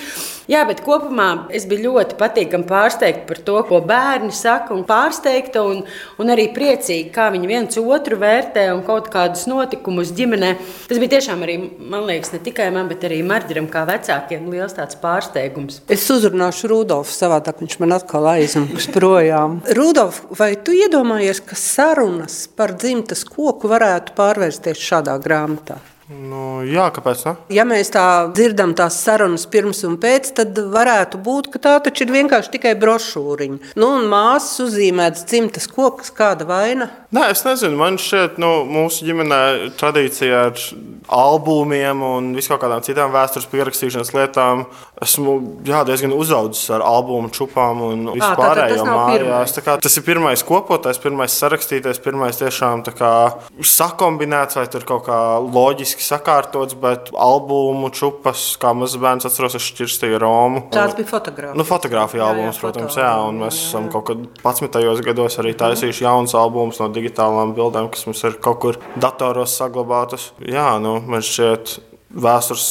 Jā, 0.45 0.61
bet 0.69 0.83
kopumā 0.85 1.47
es 1.57 1.63
biju 1.65 1.89
ļoti 1.89 2.17
patīkami 2.19 2.67
pārsteigta 2.69 3.23
par 3.25 3.39
to, 3.47 3.55
ko 3.65 3.79
bērni 3.85 4.29
saka, 4.35 4.75
un 4.75 4.83
pārsteigta 4.85 5.63
un, 5.65 5.79
un 6.21 6.33
arī 6.33 6.51
priecīga, 6.53 7.09
kā 7.15 7.25
viņi 7.33 7.49
viens 7.49 7.79
otru 7.81 8.19
vērtē 8.21 8.67
un 8.75 8.83
kaut 8.85 9.09
kādus 9.13 9.47
notikumus 9.49 10.13
ģimenē. 10.15 10.51
Tas 10.85 11.01
bija 11.01 11.15
tiešām 11.15 11.41
arī, 11.47 11.57
man 11.79 12.05
liekas, 12.05 12.35
ne 12.35 12.41
tikai 12.45 12.69
man, 12.75 12.85
bet 12.91 13.07
arī 13.09 13.23
Marģeram, 13.25 13.71
kā 13.73 13.87
vecākiem, 13.89 14.45
liels 14.53 14.77
tāds 14.77 14.99
pārsteigums. 15.01 15.81
Es 15.89 16.05
uzrunāšu 16.13 16.69
Rudolfu 16.69 17.15
savādāk, 17.15 17.63
viņš 17.65 17.79
man 17.81 17.97
atkal 17.97 18.29
aizmuks 18.35 18.91
projām. 18.93 19.59
Rudolf, 19.79 20.21
vai 20.37 20.53
tu 20.61 20.77
iedomājies, 20.77 21.41
ka 21.41 21.57
sarunas 21.57 22.43
par 22.53 22.77
dzimtas 22.77 23.25
koku 23.25 23.73
varētu 23.73 24.13
pārvērsties 24.17 24.87
šādā 24.91 25.17
grāmatā? 25.25 25.81
Nu, 26.05 26.61
jā, 26.69 26.85
kāpēc? 26.93 27.23
Ne? 27.25 27.31
Ja 27.55 27.63
mēs 27.65 27.89
tā 27.89 28.03
dzirdam 28.29 28.75
tās 28.77 28.99
sarunas 29.01 29.47
pirms 29.49 29.79
un 29.87 29.95
pēc, 30.01 30.27
tad 30.37 30.59
varētu 30.69 31.17
būt, 31.25 31.49
ka 31.55 31.61
tā 31.63 31.71
taču 31.87 32.05
ir 32.05 32.13
vienkārši 32.13 32.51
tikai 32.53 32.75
brošūriņa. 32.77 33.73
Nu, 33.81 33.89
un 33.97 34.05
māsas 34.11 34.67
uzzīmēts 34.67 35.25
dzimtas 35.25 35.65
koks, 35.71 36.13
kāda 36.13 36.45
vaina. 36.45 36.91
Nē, 37.15 37.31
es 37.33 37.41
nezinu, 37.47 37.79
man 37.79 37.97
šķiet, 38.01 38.37
nu, 38.41 38.51
mūsu 38.69 39.07
ģimenē 39.07 39.41
tradīcija 39.81 40.43
ar 40.51 40.61
albumiem 41.09 42.05
un 42.05 42.29
viskaut 42.37 42.61
kādām 42.61 42.85
citām 42.85 43.09
vēstures 43.15 43.49
pierakstīšanas 43.49 44.13
lietām. 44.13 44.67
Esmu 45.03 45.33
jā, 45.67 45.81
diezgan 45.87 46.13
uzaugusi 46.15 46.69
ar 46.71 46.83
albumu 46.85 47.27
čupām 47.35 47.81
un 47.83 48.05
vispārējo 48.13 48.85
mājās. 48.87 49.57
Tas 49.83 49.97
ir 49.99 50.05
pirmais 50.07 50.43
kopotais, 50.47 50.99
pirmais 51.03 51.35
sarakstītais, 51.35 51.99
pirmais 52.03 52.39
tiešām 52.39 52.85
kā, 52.95 53.11
sakombinēts 53.59 54.55
vai 54.59 54.65
kaut 54.87 55.03
kā 55.09 55.19
loģiski 55.43 56.05
sakārtots, 56.05 56.77
bet 56.79 57.11
albumu 57.11 57.91
čupas, 57.95 58.47
kā 58.61 58.71
mazs 58.77 58.95
bērns 59.01 59.27
atceros, 59.27 59.57
es 59.59 59.67
šķirstīju 59.67 60.21
Romu. 60.23 60.65
Tāds 60.71 60.95
bija 60.95 61.11
fotogrāfija. 61.11 61.59
Nu, 61.59 61.67
fotogrāfija 61.67 62.29
albums, 62.29 62.55
jā, 62.55 62.55
jā, 62.55 62.63
protams, 62.63 62.99
jā, 63.03 63.13
un 63.27 63.43
mēs 63.43 63.61
esam 63.67 63.91
kaut 63.91 64.07
kad 64.11 64.25
11. 64.45 65.03
gados 65.09 65.39
arī 65.43 65.55
taisījuši 65.59 66.07
jauns 66.07 66.35
albums 66.39 66.79
no 66.79 66.87
digitālām 66.95 67.51
bildēm, 67.57 67.91
kas 67.91 68.07
mums 68.07 68.23
ir 68.23 68.39
kaut 68.43 68.61
kur 68.63 68.79
datoros 68.95 69.57
saglabātas. 69.59 70.31
Jā, 70.39 70.75
nu, 70.79 71.01
man 71.03 71.25
šķiet, 71.25 71.79
vēstures 72.15 72.69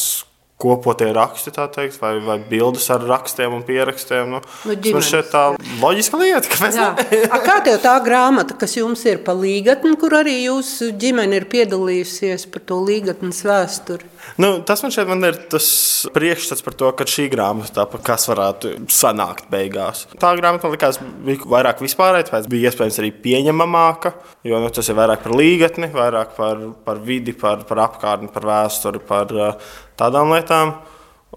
kopotie 0.60 1.10
raksti, 1.12 1.50
teikt, 1.50 1.98
vai, 2.00 2.14
vai 2.24 2.38
bildes 2.48 2.86
ar 2.94 3.02
rakstiem 3.08 3.56
un 3.56 3.64
pierakstiem. 3.66 4.30
Nu, 4.36 4.40
nu, 4.68 4.76
man 4.94 5.04
šķiet, 5.04 5.30
tā 5.32 5.42
loģiska 5.82 6.20
lieta. 6.20 6.70
Kā 7.44 7.58
tev 7.66 7.80
tā 7.82 7.94
grāmata, 8.04 8.56
kas 8.58 8.76
jums 8.78 9.02
ir 9.10 9.20
pa 9.26 9.34
līgatni, 9.36 9.96
kur 10.00 10.14
arī 10.20 10.38
jūsu 10.44 10.92
ģimene 11.00 11.42
ir 11.42 11.48
piedalījusies 11.50 12.46
par 12.54 12.64
to 12.70 12.80
līgatnes 12.86 13.42
vēsturi? 13.46 14.13
Nu, 14.40 14.48
tas 14.66 14.82
man 14.82 14.90
šeit 14.94 15.06
man 15.06 15.22
ir 15.28 15.36
tas 15.52 15.66
priekšstats 16.14 16.64
par 16.66 16.74
to, 16.78 16.88
ka 16.98 17.06
šī 17.08 17.28
grāmata 17.32 17.70
tāpa, 17.76 18.00
kas 18.02 18.26
varētu 18.30 18.72
sanākt 18.90 19.46
beigās. 19.52 20.04
Tā 20.18 20.32
grāmata 20.38 20.66
man 20.66 20.74
likās 20.74 20.98
vairāk 21.46 21.82
vispārēja, 21.84 22.28
tāpēc 22.30 22.48
bija 22.50 22.72
iespējams 22.72 22.98
arī 23.02 23.12
pieņemamāka, 23.24 24.14
jo 24.48 24.58
nu, 24.62 24.72
tas 24.74 24.90
ir 24.90 24.98
vairāk 24.98 25.22
par 25.26 25.36
līgatni, 25.38 25.92
vairāk 25.94 26.34
par, 26.38 26.64
par 26.86 27.02
vidi, 27.06 27.36
par, 27.38 27.62
par 27.68 27.84
apkārtni, 27.86 28.32
par 28.34 28.48
vēsturi, 28.50 29.04
par 29.06 29.36
uh, 29.38 29.70
tādām 30.00 30.34
lietām. 30.34 30.74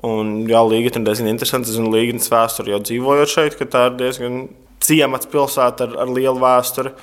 Un, 0.06 0.34
jā, 0.50 0.62
Līga 0.65 0.91
ir 0.91 1.06
diezgan 1.06 1.29
interesanta. 1.32 1.70
Es 1.70 1.77
zinu, 1.77 1.89
Līgas 1.94 2.29
vēsture 2.29 2.74
jau 2.74 2.82
dzīvojot 2.86 3.34
šeit, 3.34 3.58
ka 3.58 3.70
tā 3.70 3.88
ir 3.89 3.98
diezgan 4.01 4.44
ciemats 4.84 5.29
pilsēta 5.29 5.88
ar, 5.88 5.96
ar 6.03 6.12
lielu 6.13 6.38
vēsturi 6.41 6.94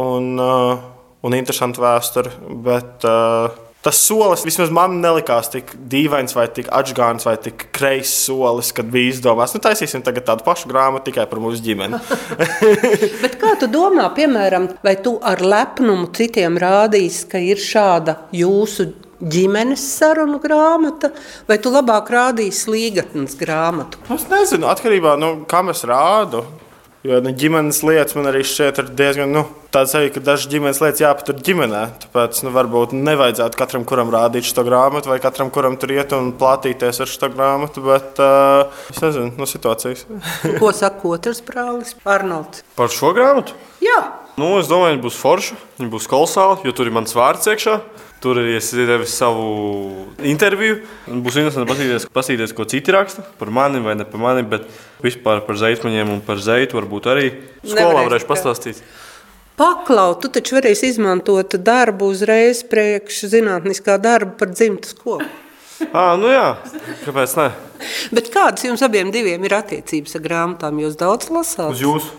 un, 0.00 0.32
uh, 0.40 0.82
un 1.24 1.36
interesantu 1.36 1.84
vēsturi. 1.84 2.34
Bet, 2.66 3.06
uh, 3.06 3.63
tas 3.84 4.00
solis 4.00 4.44
vismaz 4.46 4.72
man 4.74 4.96
nelikās 5.02 5.50
tik 5.52 5.74
dīvains, 5.92 6.34
vai 6.36 6.46
tik 6.52 6.70
atgādājis, 6.72 7.26
vai 7.28 7.36
tik 7.44 7.66
kreiss 7.76 8.24
solis, 8.26 8.72
kad 8.76 8.88
bija 8.92 9.12
izdomāts, 9.12 9.54
nu, 9.56 9.60
taisīsim 9.64 10.04
tādu 10.04 10.40
pašu 10.46 10.70
grāmatu 10.72 11.10
tikai 11.10 11.28
par 11.30 11.42
mūsu 11.44 11.60
ģimeni. 11.64 12.00
kā 13.44 13.54
tu 13.60 13.68
domā, 13.70 14.08
piemēram, 14.16 14.70
vai 14.84 14.96
tu 15.04 15.18
ar 15.22 15.42
lepnumu 15.44 16.08
citiem 16.16 16.56
rādīsi, 16.60 17.26
ka 17.28 17.42
ir 17.42 17.60
šāda 17.60 18.18
jūsu 18.34 18.88
ģimenes 19.20 19.84
sarunu 19.98 20.40
grāmata, 20.42 21.12
vai 21.48 21.58
tu 21.62 21.72
labāk 21.72 22.10
rādīsi 22.12 22.72
līgatnes 22.72 23.36
grāmatu? 23.40 24.00
Es 24.14 24.26
nezinu, 24.30 24.68
atkarībā 24.72 25.16
no 25.20 25.34
nu, 25.34 25.48
kā 25.48 25.62
mēs 25.66 25.84
rādām. 25.88 26.48
Jo 27.04 27.18
nu, 27.20 27.34
ģimenes 27.36 27.82
lietas 27.84 28.14
man 28.16 28.30
arī 28.30 28.40
šķiet 28.48 28.78
diezgan 28.96 29.28
nu, 29.28 29.42
tāds, 29.74 29.92
arī, 29.98 30.08
ka 30.14 30.22
dažas 30.24 30.48
ģimenes 30.48 30.78
lietas 30.80 31.02
jāpatur 31.02 31.36
ģimenē. 31.44 31.82
Tāpēc 32.00 32.38
nu, 32.46 32.52
varbūt 32.54 32.94
nevajadzētu 32.96 33.60
katram, 33.60 33.84
kuram 33.84 34.08
rādīt 34.14 34.48
šo 34.48 34.64
grāmatu, 34.64 35.10
vai 35.12 35.18
katram, 35.20 35.50
kuram 35.52 35.76
tur 35.76 35.92
iet 35.92 36.14
un 36.16 36.30
plātīties 36.40 37.02
ar 37.04 37.12
šo 37.12 37.28
grāmatu. 37.34 37.84
Bet 37.84 38.22
uh, 38.24 38.72
es 38.88 39.02
nezinu, 39.04 39.34
no 39.36 39.44
situācijas. 39.44 40.06
Ko 40.62 40.72
saka 40.72 41.10
otrs 41.12 41.44
brālis, 41.44 41.92
Arnolds? 42.08 42.64
Par 42.80 42.88
šo 42.88 43.12
grāmatu? 43.12 43.52
Jā. 43.84 44.00
Nu, 44.40 44.54
es 44.62 44.72
domāju, 44.72 44.96
viņa 44.96 45.04
būs 45.04 45.20
forša, 45.20 45.60
viņa 45.82 45.92
būs 45.92 46.08
kolosāla, 46.08 46.56
jo 46.64 46.72
tur 46.72 46.88
ir 46.88 46.96
mans 46.96 47.12
vārds 47.12 47.52
iekšā. 47.52 47.76
Tur 48.24 48.38
arī 48.40 48.54
es 48.56 48.70
devu 48.72 49.04
savu 49.04 49.46
interviju. 50.24 50.78
Būs 51.04 51.34
interesanti 51.36 51.68
paskatīties, 51.68 52.06
paskatīties, 52.08 52.54
ko 52.56 52.64
citi 52.64 52.94
raksta 52.94 53.20
par 53.36 53.50
mani 53.52 53.82
vai 53.84 53.98
ne 54.00 54.06
par 54.08 54.22
mani, 54.22 54.44
bet 54.48 54.64
vispār 55.04 55.42
par 55.44 55.58
zeitmaņiem 55.60 56.14
un 56.14 56.22
par 56.24 56.40
zeitu 56.40 56.78
varbūt 56.78 57.08
arī 57.12 57.26
skolā 57.60 58.06
varēšu 58.06 58.30
pastāstīt. 58.30 58.80
Paklau, 59.60 60.16
tu 60.18 60.30
taču 60.32 60.56
varēsi 60.56 60.88
izmantot 60.94 61.58
darbu 61.66 62.08
uzreiz 62.14 62.64
priekš 62.66 63.26
zinātniskā 63.34 63.98
darba 64.00 64.32
par 64.40 64.54
dzimtas 64.56 64.96
koku. 64.96 65.28
À, 65.92 66.14
nu 66.16 66.32
jā, 66.32 66.48
kāpēc 67.04 67.36
ne? 67.42 67.50
Bet 68.14 68.32
kādas 68.32 68.64
jums 68.64 68.82
abiem 68.86 69.12
ir 69.12 69.58
attiecības 69.58 70.16
ar 70.16 70.24
grāmatām? 70.24 70.80
Jūs 70.80 70.96
daudz 70.96 71.28
lasāt? 71.34 71.76
Uz 71.76 71.84
jūsu. 71.84 72.16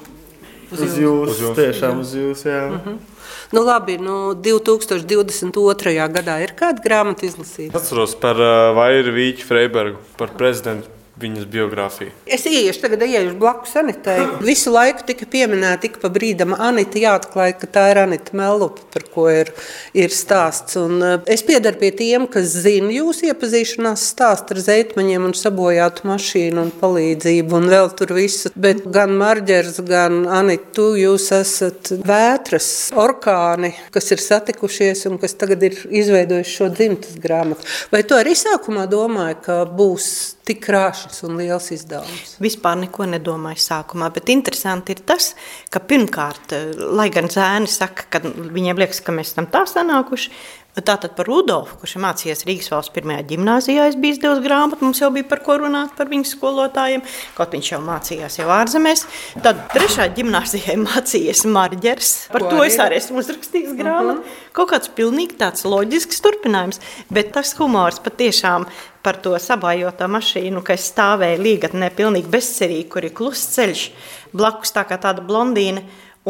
Uz, 0.69 0.97
jūsu. 1.01 1.51
Tiešām 1.57 2.05
uz 2.05 2.13
jūsu, 2.13 2.49
jā. 2.53 2.63
Uh 2.69 2.79
-huh. 2.85 3.14
Nu, 3.55 3.63
labi, 3.65 3.97
nu, 4.01 4.33
2022. 4.35 5.95
gadā 6.17 6.39
ir 6.43 6.55
kāda 6.57 6.83
grāmata 6.83 7.27
izlasīta? 7.27 7.77
Atceros 7.79 8.15
par 8.19 8.39
uh, 8.41 8.73
Vairu 8.77 9.15
Vīķu 9.15 9.47
Freibergu, 9.47 10.01
par 10.19 10.33
prezidentu 10.37 10.91
viņas 11.19 11.47
biogrāfiju. 11.51 12.11
Es 12.27 12.43
ieiešu, 12.49 12.81
tagad 12.83 13.05
ieiešu 13.05 13.37
blakus 13.39 13.75
Anitai. 13.79 14.17
Visu 14.43 14.73
laiku 14.73 15.05
tika 15.07 15.27
pieminēta, 15.31 15.85
tik 15.85 15.99
pa 16.01 16.11
brīdim 16.11 16.55
Anita 16.57 16.99
jāatklāj, 16.99 17.55
ka 17.61 17.69
tā 17.71 17.85
ir 17.93 18.01
Anita 18.03 18.35
Melupa, 18.35 18.83
par 18.91 19.05
ko 19.13 19.27
ir, 19.31 19.51
ir 19.95 20.11
stāsts. 20.13 20.75
Un 20.81 20.99
eh, 20.99 21.15
es 21.31 21.45
piedaru 21.47 21.79
pie 21.79 21.91
tiem, 21.95 22.27
kas 22.31 22.51
zina 22.65 22.91
jūsu 22.91 23.29
iepazīšanās 23.31 24.03
stāstu 24.11 24.55
ar 24.57 24.61
zeitmaņiem 24.67 25.29
un 25.29 25.35
sabojātu 25.37 26.09
mašīnu 26.11 26.65
un 26.65 26.73
palīdzību 26.81 27.59
un 27.61 27.71
vēl 27.71 27.91
tur 27.95 28.15
visu. 28.17 28.51
Bet 28.59 28.83
gan 28.91 29.15
Marģers, 29.19 29.79
gan 29.87 30.25
Anita, 30.27 30.71
tu 30.75 30.91
jūs 30.99 31.29
esat 31.35 31.93
vētras 32.03 32.69
orkāni, 32.99 33.71
kas 33.95 34.11
ir 34.11 34.23
satikušies 34.23 35.05
un 35.07 35.19
kas 35.21 35.37
tagad 35.39 35.63
ir 35.63 35.79
izveidojuši 35.87 36.57
šo 36.59 36.71
dzimtas 36.75 37.19
grāmatu. 37.23 37.67
Vai 37.93 38.03
tu 38.03 38.17
arī 38.19 38.35
sākumā 38.35 38.89
domāji, 38.91 39.39
ka 39.45 39.61
būs 39.69 40.34
tik 40.45 40.61
krāšņs 40.65 41.23
un 41.27 41.39
liels 41.39 41.71
izdevums. 41.73 42.35
Vispār 42.43 42.77
neko 42.83 43.07
nedomāju 43.09 43.61
sākumā, 43.63 44.11
bet 44.13 44.29
interesanti 44.33 44.93
ir 44.95 45.01
tas, 45.07 45.31
ka 45.73 45.81
pirmkārt, 45.81 46.53
lai 46.97 47.09
gan 47.13 47.31
zēni 47.33 47.71
saka, 47.71 48.05
ka 48.13 48.21
viņiem 48.25 48.83
liekas, 48.83 49.01
ka 49.05 49.15
mēs 49.15 49.33
esam 49.33 49.49
tā 49.51 49.65
sanākuši, 49.69 50.33
Tātad 50.75 51.13
par 51.15 51.29
Rudolfu, 51.29 51.77
kurš 51.79 51.93
mācījās 52.03 52.43
Rīgas 52.43 52.67
valsts 52.73 52.91
pirmajā 52.91 53.21
gimnājā, 53.29 53.85
es 53.87 53.95
biju 53.95 54.17
izdevusi 54.17 54.43
grāmatu, 54.43 54.83
mums 54.83 54.99
jau 54.99 55.07
bija 55.15 55.27
par 55.29 55.39
ko 55.45 55.55
runāt 55.61 55.93
par 55.95 56.09
viņu 56.11 56.27
skolotājiem, 56.27 57.03
kaut 57.37 57.55
viņš 57.55 57.69
jau 57.71 57.79
mācījās 57.85 58.35
jau 58.41 58.49
ārzemēs. 58.51 59.05
Tad 59.45 59.61
trešā 59.71 60.09
gimnājā 60.17 60.75
mācījies 60.83 61.45
Marģers, 61.47 62.11
par 62.33 62.43
ko 62.43 62.51
to 62.51 62.65
es 62.67 62.75
arī 62.83 62.99
esmu 62.99 63.23
uzrakstījis 63.23 63.71
mhm. 63.71 63.79
grāmatu. 63.79 64.19
Uh 64.19 64.25
-huh. 64.25 64.51
Kaut 64.59 64.71
kāds 64.73 64.91
pilnīgi 64.91 65.39
tāds 65.39 65.63
loģisks 65.63 66.19
turpinājums, 66.19 66.81
bet 67.09 67.31
tas 67.31 67.55
humors 67.55 67.99
patiešām 68.03 68.67
par 69.01 69.15
to 69.21 69.39
sabājoto 69.39 70.07
mašīnu, 70.11 70.63
kas 70.63 70.91
stāvēja 70.91 71.39
līgatnē 71.39 71.89
pilnīgi 71.95 72.27
bezcerīgi, 72.27 72.89
kur 72.89 73.05
ir 73.05 73.13
kluss 73.13 73.47
ceļš, 73.55 73.91
blakus 74.33 74.73
tā 74.75 74.83
kā 74.83 74.97
tāda 74.97 75.21
blondīna, 75.21 75.81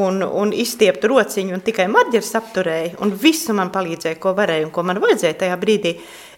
un, 0.02 0.20
un 0.24 0.52
izstieptu 0.56 1.12
rociņu, 1.12 1.56
un 1.56 1.64
tikai 1.64 1.86
marģers 1.92 2.34
apturēja, 2.40 2.98
un 3.04 3.14
visu 3.20 3.56
man 3.56 3.72
palīdzēja, 3.76 4.20
ko 4.20 4.36
varēja 4.38 4.68
un 4.68 4.76
ko 4.76 4.84
man 4.88 5.00
vajadzēja 5.04 5.40
tajā 5.46 5.62
brīdī. 5.62 5.96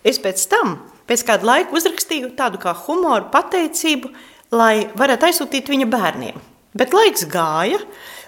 Es 0.08 0.22
pēc 0.22 0.44
tam 0.52 0.78
Pēc 1.08 1.24
kāda 1.24 1.48
laika 1.48 1.76
uzrakstīju 1.78 2.34
tādu 2.36 2.60
kā 2.60 2.74
humoru 2.76 3.30
pateicību, 3.32 4.10
lai 4.52 4.90
varētu 5.00 5.30
aizsūtīt 5.30 5.70
viņa 5.72 5.88
bērniem. 5.92 6.40
Bet 6.78 6.92
laiks 6.94 7.24
gāja, 7.32 7.80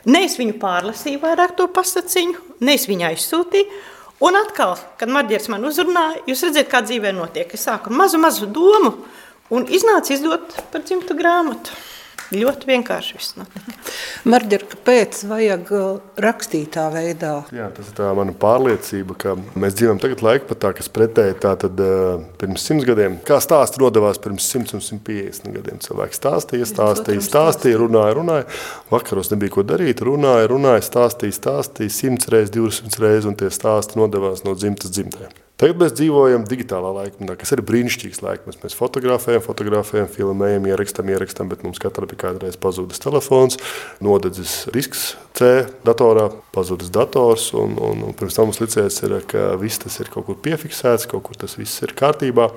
ne 0.07 0.24
es 0.24 0.38
viņu 0.39 0.55
pārlasīju 0.62 1.19
vairāk 1.19 1.57
to 1.59 1.67
pasaciņu, 1.75 2.39
ne 2.63 2.77
es 2.79 2.88
viņu 2.88 3.09
aizsūtīju. 3.09 3.81
Un 4.24 4.36
atkal, 4.36 4.77
kad 5.00 5.12
Marģers 5.12 5.48
man 5.51 5.67
uzrunāja, 5.67 6.24
jūs 6.27 6.43
redzat, 6.48 6.67
kā 6.71 6.81
dzīvē 6.83 7.12
notiek. 7.15 7.51
Es 7.55 7.67
sāku 7.67 7.91
mazu, 7.95 8.19
mazu 8.19 8.48
domu 8.48 8.93
un 9.51 9.67
iznāca 9.67 10.15
izdot 10.15 10.55
par 10.71 10.83
dzimtu 10.83 11.15
grāmatu. 11.19 11.75
Ļoti 12.29 12.67
vienkārši 12.69 13.15
viss 13.17 13.33
notika. 13.39 13.74
Marģer, 14.29 14.65
kāpēc 14.69 15.24
vajag 15.25 15.71
uh, 15.74 15.88
rakstītā 16.21 16.83
veidā? 16.93 17.31
Jā, 17.55 17.71
tas 17.74 17.89
ir 17.89 17.95
tā 17.98 18.12
mana 18.13 18.36
pārliecība, 18.38 19.15
ka 19.17 19.33
mēs 19.57 19.74
dzīvojam 19.79 20.01
tagad 20.03 20.21
laikmatā, 20.27 20.71
kas 20.77 20.91
pretēji 20.93 21.39
tā 21.41 21.55
tad 21.63 21.81
uh, 21.81 22.21
pirms 22.41 22.67
simts 22.69 22.86
gadiem. 22.86 23.17
Kā 23.25 23.39
stāsti 23.41 23.81
nodevās 23.81 24.21
pirms 24.21 24.45
simts 24.45 24.77
un 24.77 24.86
simt 24.86 25.01
piecdesmit 25.09 25.57
gadiem. 25.57 25.81
Cilvēki 25.81 26.21
stāstīja, 26.21 26.69
stāstīja, 26.69 27.25
stāstīja, 27.25 27.81
runāja, 27.81 28.13
runāja. 28.21 28.50
Vakaros 28.93 29.33
nebija 29.33 29.57
ko 29.57 29.65
darīt, 29.65 30.05
runāja, 30.05 30.51
runāja, 30.53 30.86
stāstīja, 30.86 31.39
stāstīja 31.41 31.98
simts 31.98 32.29
reizes, 32.29 32.53
divsimt 32.53 33.01
reizes, 33.01 33.29
un 33.31 33.39
tie 33.41 33.50
stāsti 33.53 33.98
nodevās 33.98 34.45
no 34.45 34.53
dzimtas 34.53 34.93
dzimtē. 34.93 35.33
Tagad 35.59 35.75
mēs 35.81 35.91
dzīvojam 35.91 36.45
digitālā 36.47 36.93
laikmetā, 36.95 37.33
kas 37.35 37.51
ir 37.51 37.59
brīnišķīgs 37.67 38.21
laikmets. 38.23 38.61
Mēs 38.61 38.77
fotografējam, 38.79 39.41
fotografējam, 39.43 40.05
filmējam, 40.07 40.67
ierakstām, 40.71 41.09
ierakstām, 41.11 41.49
bet 41.51 41.65
mums 41.67 41.81
katram 41.83 42.07
ir 42.07 42.19
kādreiz 42.21 42.55
pazudis 42.55 43.01
telefons, 43.03 43.59
nodedzis 43.99 44.53
risks 44.71 45.17
C 45.35 45.49
datorā, 45.83 46.29
pazudis 46.55 46.93
dators. 46.95 47.49
Un, 47.59 47.73
un, 47.75 48.05
un 48.07 48.15
pirms 48.15 48.37
tam 48.37 48.47
mums 48.47 48.61
licies, 48.63 49.01
ir, 49.03 49.17
ka 49.27 49.49
viss 49.59 49.83
tas 49.83 49.99
ir 49.99 50.07
kaut 50.13 50.29
kur 50.29 50.37
piefiksēts, 50.45 51.09
kaut 51.11 51.25
kur 51.27 51.41
tas 51.41 51.57
viss 51.59 51.83
ir 51.83 51.91
kārtībā. 51.91 52.47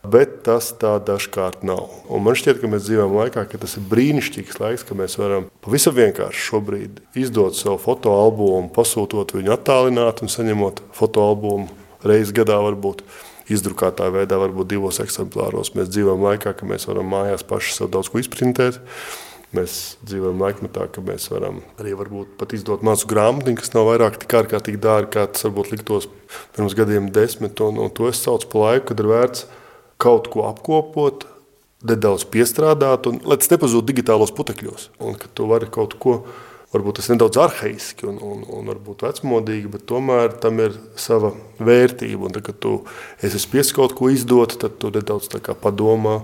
Bet 0.00 0.38
tas 0.46 0.70
tā 0.80 0.94
dažkārt 1.04 1.60
nav. 1.68 1.90
Un 2.08 2.24
man 2.24 2.38
šķiet, 2.40 2.62
ka 2.62 2.70
mēs 2.72 2.86
dzīvojam 2.86 3.18
laikā, 3.18 3.44
ka 3.50 3.60
tas 3.60 3.76
ir 3.76 3.84
brīnišķīgs 3.90 4.56
laiks, 4.62 4.86
ka 4.88 4.96
mēs 4.96 5.18
varam 5.20 5.50
pavisam 5.60 5.92
vienkārši 5.98 6.46
šobrīd 6.46 7.04
izdot 7.20 7.60
savu 7.60 7.76
fotoalbumu, 7.84 8.72
pasūtot 8.72 9.36
viņu 9.36 9.52
attālināti 9.58 10.24
un 10.24 10.32
saņemot 10.32 10.80
fotoalbumu 10.96 11.68
reizes 12.06 12.34
gadā, 12.36 12.58
varbūt 12.64 13.02
izdrukātā 13.50 14.10
veidā, 14.14 14.38
varbūt 14.40 14.70
divos 14.70 15.00
eksemplāros. 15.02 15.72
Mēs 15.74 15.90
dzīvojam 15.90 16.22
laikā, 16.28 16.54
ka 16.56 16.68
mēs 16.68 16.86
varam 16.90 17.10
mājās 17.10 17.44
paši 17.46 17.74
sev 17.76 17.90
daudz 17.94 18.10
ko 18.12 18.22
izprintēt. 18.22 18.78
Mēs 19.56 19.96
dzīvojam 20.06 20.44
laikmetā, 20.44 20.86
ka 20.94 21.02
mēs 21.02 21.26
varam 21.32 21.58
arī 21.82 21.96
pat 22.38 22.52
izdot 22.54 22.84
mazu 22.86 23.08
grāmatu, 23.10 23.56
kas 23.58 23.72
nav 23.74 23.88
vairāk 23.88 24.20
tik 24.22 24.36
ārkārtīgi 24.38 24.78
dārga, 24.78 25.10
kā 25.16 25.24
tas 25.26 25.48
varbūt 25.48 25.72
liktos 25.74 26.06
pirms 26.54 26.76
gadiem, 26.78 27.10
desmit. 27.10 27.58
Un, 27.66 27.80
un 27.82 27.90
to 27.90 28.06
es 28.06 28.22
saucu 28.22 28.46
par 28.52 28.62
laiku, 28.66 28.92
kad 28.92 29.02
ir 29.02 29.10
vērts 29.10 29.48
kaut 30.00 30.30
ko 30.30 30.46
apkopot, 30.46 31.26
nedaudz 31.82 32.28
piestrādāt, 32.30 33.08
un 33.10 33.18
lai 33.26 33.40
tas 33.40 33.50
nepazūd 33.50 33.88
digitālos 33.88 34.30
putekļos. 34.36 34.90
Un 35.02 35.18
ka 35.18 35.26
tu 35.34 35.48
vari 35.50 35.66
kaut 35.72 35.98
ko 35.98 36.20
izdarīt 36.20 36.49
varbūt 36.70 37.00
tas 37.00 37.10
nedaudz 37.10 37.38
arhaiski 37.40 38.06
un, 38.08 38.20
un, 38.22 38.44
un 38.46 38.70
varbūt 38.70 39.04
vecmodīgi, 39.06 39.70
bet 39.72 39.86
tomēr 39.90 40.36
tam 40.42 40.60
ir 40.62 40.76
sava 41.00 41.32
vērtība. 41.58 42.28
Un, 42.28 42.34
tad, 42.36 42.46
kad 42.46 42.60
tu 42.62 42.76
esi 43.22 43.42
spiests 43.42 43.74
kaut 43.76 43.96
ko 43.98 44.10
izdot, 44.12 44.56
tad 44.60 44.78
tu 44.82 44.92
nedaudz 44.94 45.30
padomā, 45.62 46.20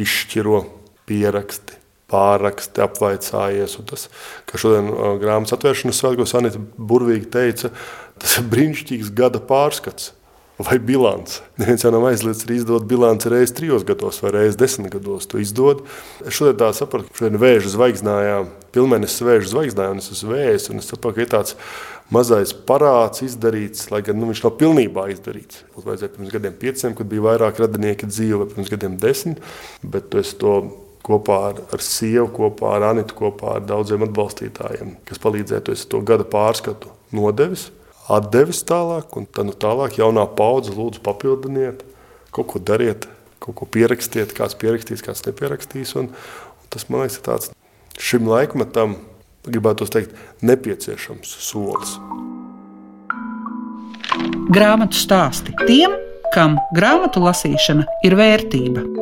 izšķiro, 0.00 0.64
pieraksti. 1.10 1.80
Pārraksti, 2.12 2.82
apvaicājies. 2.84 3.78
Tas, 3.88 4.10
kā 4.44 4.58
šodien 4.60 4.90
grāmatas 5.22 5.54
atvēršanas 5.56 5.96
svētkos 5.96 6.34
Anita 6.36 6.60
Burvīgi 6.60 7.30
teica, 7.32 7.70
tas 8.20 8.34
ir 8.36 8.50
brīnišķīgs 8.52 9.14
gada 9.16 9.40
pārskats 9.40 10.10
vai 10.66 10.78
bilants. 10.78 11.40
Neviens 11.60 11.84
jau 11.84 11.92
nav 11.94 12.04
aizliedzis 12.10 12.46
arī 12.46 12.58
izdot 12.60 12.84
bilanci 12.88 13.30
reizes 13.32 13.54
trijos 13.56 13.86
gados 13.86 14.20
vai 14.22 14.32
reizes 14.36 14.58
desmit 14.60 14.92
gados. 14.94 15.26
To 15.30 15.40
izdod. 15.42 15.82
Es 16.24 16.36
šodien 16.36 16.58
tā 16.60 16.70
sapratu, 16.76 17.10
ka 17.10 17.22
šodien 17.22 17.40
vēža 17.42 17.72
zvaigznājā, 17.74 18.36
pilmenis 18.74 19.18
vēža 19.24 19.50
zvaigznājā, 19.52 19.94
un 19.94 20.02
es 20.02 20.12
esmu 20.14 20.36
vējs, 20.36 20.68
un 20.72 20.82
es 20.82 20.88
saprotu, 20.92 21.18
ka 21.18 21.24
ir 21.24 21.32
tāds 21.32 21.56
mazais 22.12 22.54
parāds 22.68 23.24
izdarīts, 23.26 23.88
lai 23.92 24.02
gan 24.06 24.20
nu, 24.20 24.30
viņš 24.30 24.44
nav 24.46 24.56
pilnībā 24.60 25.08
izdarīts. 25.14 25.64
Tas 25.74 25.88
vajadzēja 25.88 26.14
pirms 26.16 26.32
gadiem 26.36 26.56
pieciem, 26.62 26.96
kad 26.98 27.10
bija 27.10 27.26
vairāk 27.30 27.60
radinieki 27.62 28.08
dzīve, 28.10 28.42
vai 28.42 28.54
pirms 28.54 28.72
gadiem 28.72 28.96
desmit, 29.02 29.44
bet 29.82 30.10
tu 30.12 30.20
esi 30.22 30.38
to 30.40 30.56
kopā 31.02 31.38
ar, 31.50 31.62
ar 31.74 31.82
sievu, 31.82 32.28
kopā 32.36 32.76
ar 32.76 32.90
Anitu, 32.92 33.16
kopā 33.18 33.56
ar 33.58 33.64
daudziem 33.66 34.04
atbalstītājiem, 34.06 34.98
kas 35.08 35.22
palīdzēja 35.22 35.78
to 35.90 36.02
gada 36.06 36.28
pārskatu 36.28 36.92
nodevis 37.16 37.70
atdevis 38.10 38.62
tālāk, 38.66 39.14
un 39.18 39.26
tad 39.26 39.50
nu, 39.50 39.54
tālāk 39.54 39.98
jaunā 40.00 40.26
paudze 40.38 40.74
lūdzu 40.74 41.02
papildiniet, 41.04 41.84
kaut 42.34 42.48
ko 42.50 42.62
dariet, 42.62 43.06
kaut 43.42 43.56
ko 43.58 43.68
pierakstiet, 43.68 44.34
kāds 44.36 44.56
pierakstīs, 44.58 45.04
kāds 45.04 45.24
nepierakstīs. 45.26 45.94
Un, 46.00 46.10
un 46.12 46.72
tas 46.72 46.88
man 46.88 47.04
liekas, 47.04 47.18
ir 47.20 47.26
tāds 47.26 47.52
šim 47.98 48.30
laikmetam, 48.30 48.96
gribētu 49.46 49.88
teikt, 49.90 50.16
nepieciešams 50.42 51.36
solis. 51.42 51.98
Grāmatu 54.52 54.98
stāsti 54.98 55.54
tiem, 55.66 55.94
kam 56.34 56.58
grāmatu 56.76 57.22
lasīšana 57.22 57.86
ir 58.06 58.18
vērtība. 58.18 59.01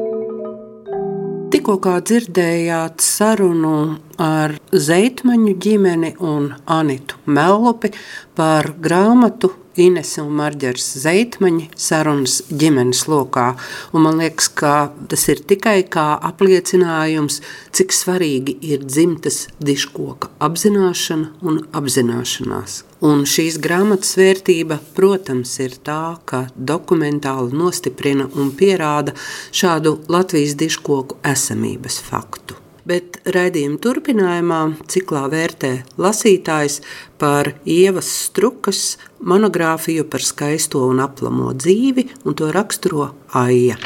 Tikko 1.60 1.98
dzirdējāt 2.08 3.02
sarunu 3.04 3.98
ar 4.16 4.54
Zeitmaņu 4.72 5.52
ģimeni 5.60 6.14
un 6.24 6.46
Anitu 6.64 7.18
Mellopi 7.28 7.90
par 8.32 8.70
grāmatu 8.80 9.50
Inese 9.76 10.22
un 10.24 10.32
Marģers 10.38 10.86
Zeitmaņi 11.02 11.68
sarunas 11.76 12.38
ģimenes 12.48 13.04
lokā. 13.12 13.50
Un 13.92 14.08
man 14.08 14.24
liekas, 14.24 14.48
ka 14.56 14.74
tas 15.12 15.28
ir 15.28 15.44
tikai 15.52 15.82
kā 15.84 16.14
apliecinājums, 16.32 17.42
cik 17.76 17.92
svarīgi 17.92 18.56
ir 18.72 18.88
dzimtas 18.88 19.50
diškoka 19.60 20.32
apzināšana 20.40 21.34
un 21.44 21.66
apzināšanās. 21.76 22.86
Un 23.00 23.22
šīs 23.24 23.56
grāmatas 23.64 24.12
vērtība, 24.20 24.76
protams, 24.96 25.54
ir 25.64 25.78
tā, 25.86 26.18
ka 26.28 26.42
dokumentāli 26.54 27.56
nostiprina 27.56 28.26
un 28.36 28.50
pierāda 28.52 29.14
šādu 29.56 29.94
Latvijas 30.12 30.52
diškoku 30.60 31.16
esamības 31.24 31.96
faktu. 32.04 32.58
Bet 32.84 33.20
raidījuma 33.28 33.80
turpinājumā 33.80 34.60
ciklā 34.90 35.24
vērtē 35.32 35.72
lasītājs 36.00 36.80
par 37.20 37.54
Ievas 37.64 38.10
Strukas 38.26 38.98
monogrāfiju 39.20 40.04
par 40.10 40.24
skaisto 40.24 40.84
un 40.88 41.00
aplamo 41.04 41.54
dzīvi, 41.56 42.08
un 42.24 42.36
to 42.36 42.52
raksturo 42.52 43.12
Aija. 43.36 43.80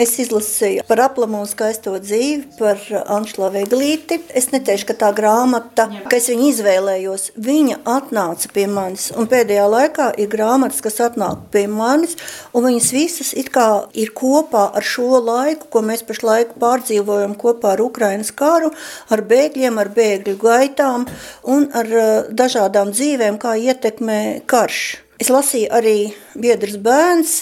Es 0.00 0.14
izlasīju 0.22 0.86
par 0.88 1.02
aplamo 1.04 1.42
skaisto 1.44 1.92
dzīvi, 2.00 2.54
par 2.56 2.78
Anšlu 3.12 3.50
Veglīti. 3.52 4.16
Es 4.32 4.46
neteikšu, 4.48 4.86
ka 4.88 4.94
tā 5.02 5.10
grāmata, 5.12 5.84
ka 6.08 6.16
es 6.16 6.30
viņu 6.30 6.46
izvēlējos, 6.54 7.26
viņa 7.36 7.76
atnāca 7.84 8.48
pie 8.54 8.64
manis. 8.70 9.10
Un 9.12 9.28
pēdējā 9.28 9.66
laikā 9.68 10.06
ir 10.24 10.30
grāmatas, 10.32 10.80
kas 10.80 10.96
atnāk 11.04 11.44
pie 11.52 11.66
manis, 11.68 12.16
un 12.56 12.64
viņas 12.70 12.88
visas 12.96 13.34
ir 13.36 14.14
kopā 14.16 14.64
ar 14.80 14.88
šo 14.94 15.20
laiku, 15.20 15.68
ko 15.68 15.84
mēs 15.84 16.06
pašlaik 16.08 16.56
pārdzīvojam 16.64 17.36
kopā 17.36 17.74
ar 17.74 17.84
Ukrainas 17.84 18.32
karu, 18.32 18.72
ar 19.12 19.26
bēgļiem, 19.34 19.84
ar 19.84 19.92
bēgļu 20.00 20.36
gaitām 20.40 21.08
un 21.44 21.68
ar 21.76 21.92
uh, 21.92 22.10
dažādām 22.32 22.96
dzīvēm, 22.96 23.36
kā 23.42 23.58
ietekmē 23.68 24.20
karš. 24.48 24.84
Es 25.20 25.28
lasīju 25.28 25.68
arī 25.76 25.98
Biedrs 26.32 26.80
bērns, 26.80 27.40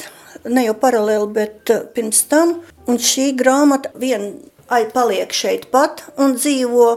ne 0.48 0.66
jau 0.68 0.76
paralēli, 0.78 1.28
bet 1.34 1.72
eh, 1.74 1.84
pirms 1.94 2.24
tam. 2.30 2.58
Un 2.88 3.00
šī 3.00 3.32
grāmata 3.38 3.92
vien 4.00 4.30
paliek 4.68 5.32
šeit 5.32 5.68
pat 5.72 6.04
un 6.20 6.36
dzīvo, 6.36 6.88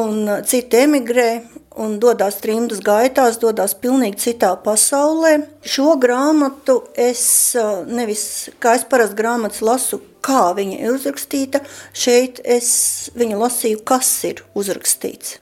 un 0.00 0.28
eh, 0.28 0.40
citi 0.46 0.82
emigrē 0.84 1.28
un 1.74 1.98
dodas 1.98 2.38
trimdas 2.42 2.80
gaitās, 2.86 3.40
dodas 3.42 3.74
pilnīgi 3.74 4.20
citā 4.28 4.52
pasaulē. 4.62 5.36
Šo 5.66 5.96
grāmatu 6.00 6.80
es 6.94 7.24
eh, 7.58 7.84
nevis 7.86 8.50
kā 8.62 8.76
es 8.78 8.86
parasti 8.88 9.18
grāmatas 9.18 9.62
lasu, 9.64 10.00
kā 10.24 10.52
viņa 10.56 10.80
ir 10.80 10.94
uzrakstīta, 10.94 11.60
šeit 11.92 12.40
es 12.44 13.10
viņu 13.18 13.40
lasīju, 13.42 13.82
kas 13.86 14.10
ir 14.30 14.44
uzrakstīts. 14.56 15.38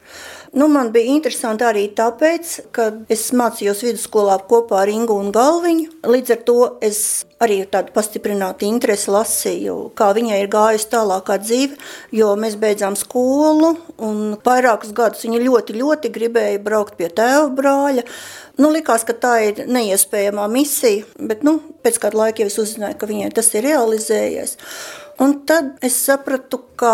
Nu, 0.53 0.67
man 0.69 0.91
bija 0.93 1.09
interesanti 1.09 1.65
arī 1.65 1.87
tāpēc, 1.97 2.49
ka 2.77 2.91
es 3.09 3.31
mācījos 3.33 3.79
vidusskolā 3.87 4.35
kopā 4.51 4.83
ar 4.83 4.91
Ingu 4.93 5.15
un 5.17 5.31
Galviņu. 5.33 6.03
Līdz 6.13 6.33
ar 6.35 6.43
to 6.45 6.57
es 6.85 6.99
arī 7.41 7.63
tādu 7.73 7.95
pastiprinātu 7.95 8.67
interesi 8.69 9.09
lasīju, 9.15 9.77
kā 9.97 10.11
viņai 10.13 10.43
ir 10.43 10.51
gājusi 10.53 10.91
tālākā 10.93 11.39
dzīve, 11.41 11.79
jo 12.19 12.29
mēs 12.37 12.59
beidzām 12.61 12.99
skolu 13.01 13.73
un 14.05 14.21
vairākus 14.45 14.93
gadus 14.93 15.25
viņa 15.25 15.41
ļoti, 15.41 15.79
ļoti 15.81 16.13
gribēja 16.19 16.61
braukt 16.69 17.01
pie 17.01 17.09
tēva 17.09 17.49
brāļa. 17.57 18.05
Nu, 18.61 18.69
likās, 18.77 19.07
ka 19.09 19.17
tā 19.17 19.33
ir 19.49 19.65
neiespējama 19.73 20.51
misija, 20.53 21.09
bet 21.17 21.49
nu, 21.49 21.63
pēc 21.81 21.97
kāda 22.03 22.27
laika 22.27 22.45
jau 22.45 22.53
es 22.53 22.61
uzzināju, 22.61 23.01
ka 23.01 23.09
viņai 23.09 23.33
tas 23.41 23.49
ir 23.57 23.65
realizējies. 23.71 24.59
Un 25.21 25.35
tad 25.47 25.77
es 25.85 25.97
sapratu, 26.07 26.63
ka 26.81 26.93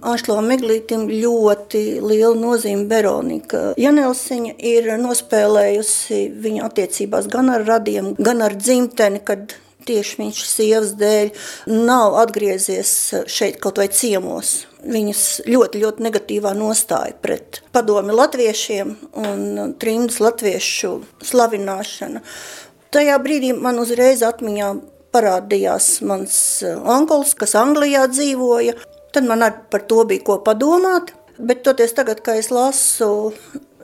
Anšlovam 0.00 0.48
Miglītam 0.48 1.08
ļoti 1.10 2.00
liela 2.00 2.34
nozīme 2.38 2.88
Veronika 2.90 3.74
Janelsiņa 3.80 4.54
ir 4.72 4.88
nospēlējusi 5.00 6.22
viņa 6.40 6.68
attiecībās 6.70 7.28
gan 7.30 7.52
ar 7.52 7.66
radiem, 7.68 8.14
gan 8.18 8.40
ar 8.46 8.56
dzimteni, 8.56 9.20
kad 9.24 9.54
tieši 9.86 10.18
viņš 10.20 10.40
sievas 10.46 10.94
dēļ 11.00 11.30
nav 11.72 12.16
atgriezies 12.20 12.92
šeit 13.30 13.60
kaut 13.62 13.80
vai 13.80 13.88
ciemos. 13.92 14.64
Viņas 14.80 15.24
ļoti, 15.48 15.82
ļoti 15.82 16.06
negatīvā 16.06 16.54
nostāja 16.56 17.16
pret 17.20 17.60
padomi 17.74 18.16
latviešiem 18.16 18.94
un 19.20 19.74
trimdas 19.80 20.20
latviešu 20.24 20.94
slavināšanu. 21.28 22.24
Tajā 22.90 23.18
brīdī 23.22 23.52
man 23.54 23.78
uzreiz 23.82 24.24
atmiņā 24.26 24.72
parādījās 25.14 26.00
mans 26.06 26.36
onkulis, 26.66 27.34
kas 27.38 27.56
Anglijā 27.58 28.06
dzīvoja. 28.12 28.76
Tad 29.10 29.26
man 29.26 29.42
arī 29.46 29.64
par 29.72 29.86
to 29.90 30.04
bija 30.06 30.26
ko 30.26 30.38
padomāt. 30.46 31.14
Bet 31.40 31.64
toties 31.64 31.94
tagad, 31.96 32.20
kad 32.24 32.36
es 32.38 32.50
lasu 32.52 33.32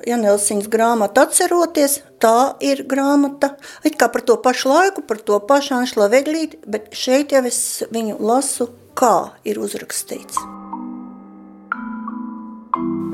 Janelsiņas 0.06 0.68
grāmatu 0.70 1.22
atceroties, 1.24 2.00
tā 2.22 2.54
ir 2.62 2.84
grāmata, 2.86 3.54
it 3.82 3.96
kā 3.98 4.10
par 4.12 4.22
to 4.28 4.36
pašu 4.44 4.70
laiku, 4.70 5.06
par 5.08 5.18
to 5.18 5.40
pašu 5.40 5.78
Anšla 5.80 6.10
Veglīti, 6.12 6.60
bet 6.68 6.92
šeit 6.94 7.34
jau 7.34 7.42
es 7.48 7.62
viņu 7.90 8.20
lasu, 8.20 8.68
kā 8.94 9.16
ir 9.48 9.58
uzrakstīts. 9.62 10.55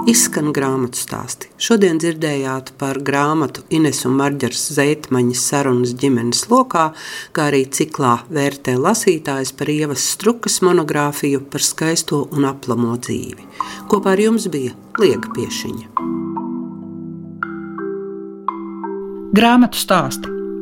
Izskan 0.02 0.48
grāmatu 0.50 0.98
stāsti. 0.98 1.46
Šodien 1.62 2.00
dzirdējāt 2.02 2.72
par 2.80 2.98
grāmatu 3.06 3.62
Ines 3.70 4.00
un 4.08 4.16
Marģers 4.18 4.64
Zeitmaņas 4.74 5.44
sarunas 5.52 5.92
ģimenes 5.94 6.48
lokā, 6.50 6.88
kā 7.30 7.46
arī 7.52 7.62
ciklā 7.70 8.16
vērtē 8.26 8.74
lasītājs 8.82 9.54
par 9.54 9.70
Ievas 9.70 10.08
Strukas 10.16 10.58
monogrāfiju 10.66 11.44
par 11.52 11.62
skaisto 11.62 12.24
un 12.34 12.50
aplamo 12.50 12.96
dzīvi. 12.98 13.46
Kopā 13.92 14.16
ar 14.16 14.26
jums 14.26 14.50
bija 14.50 14.74
Liega 14.98 15.30
Piešiņa. 15.38 16.10
Grāmatu 19.38 19.78
stāsti 19.78 20.41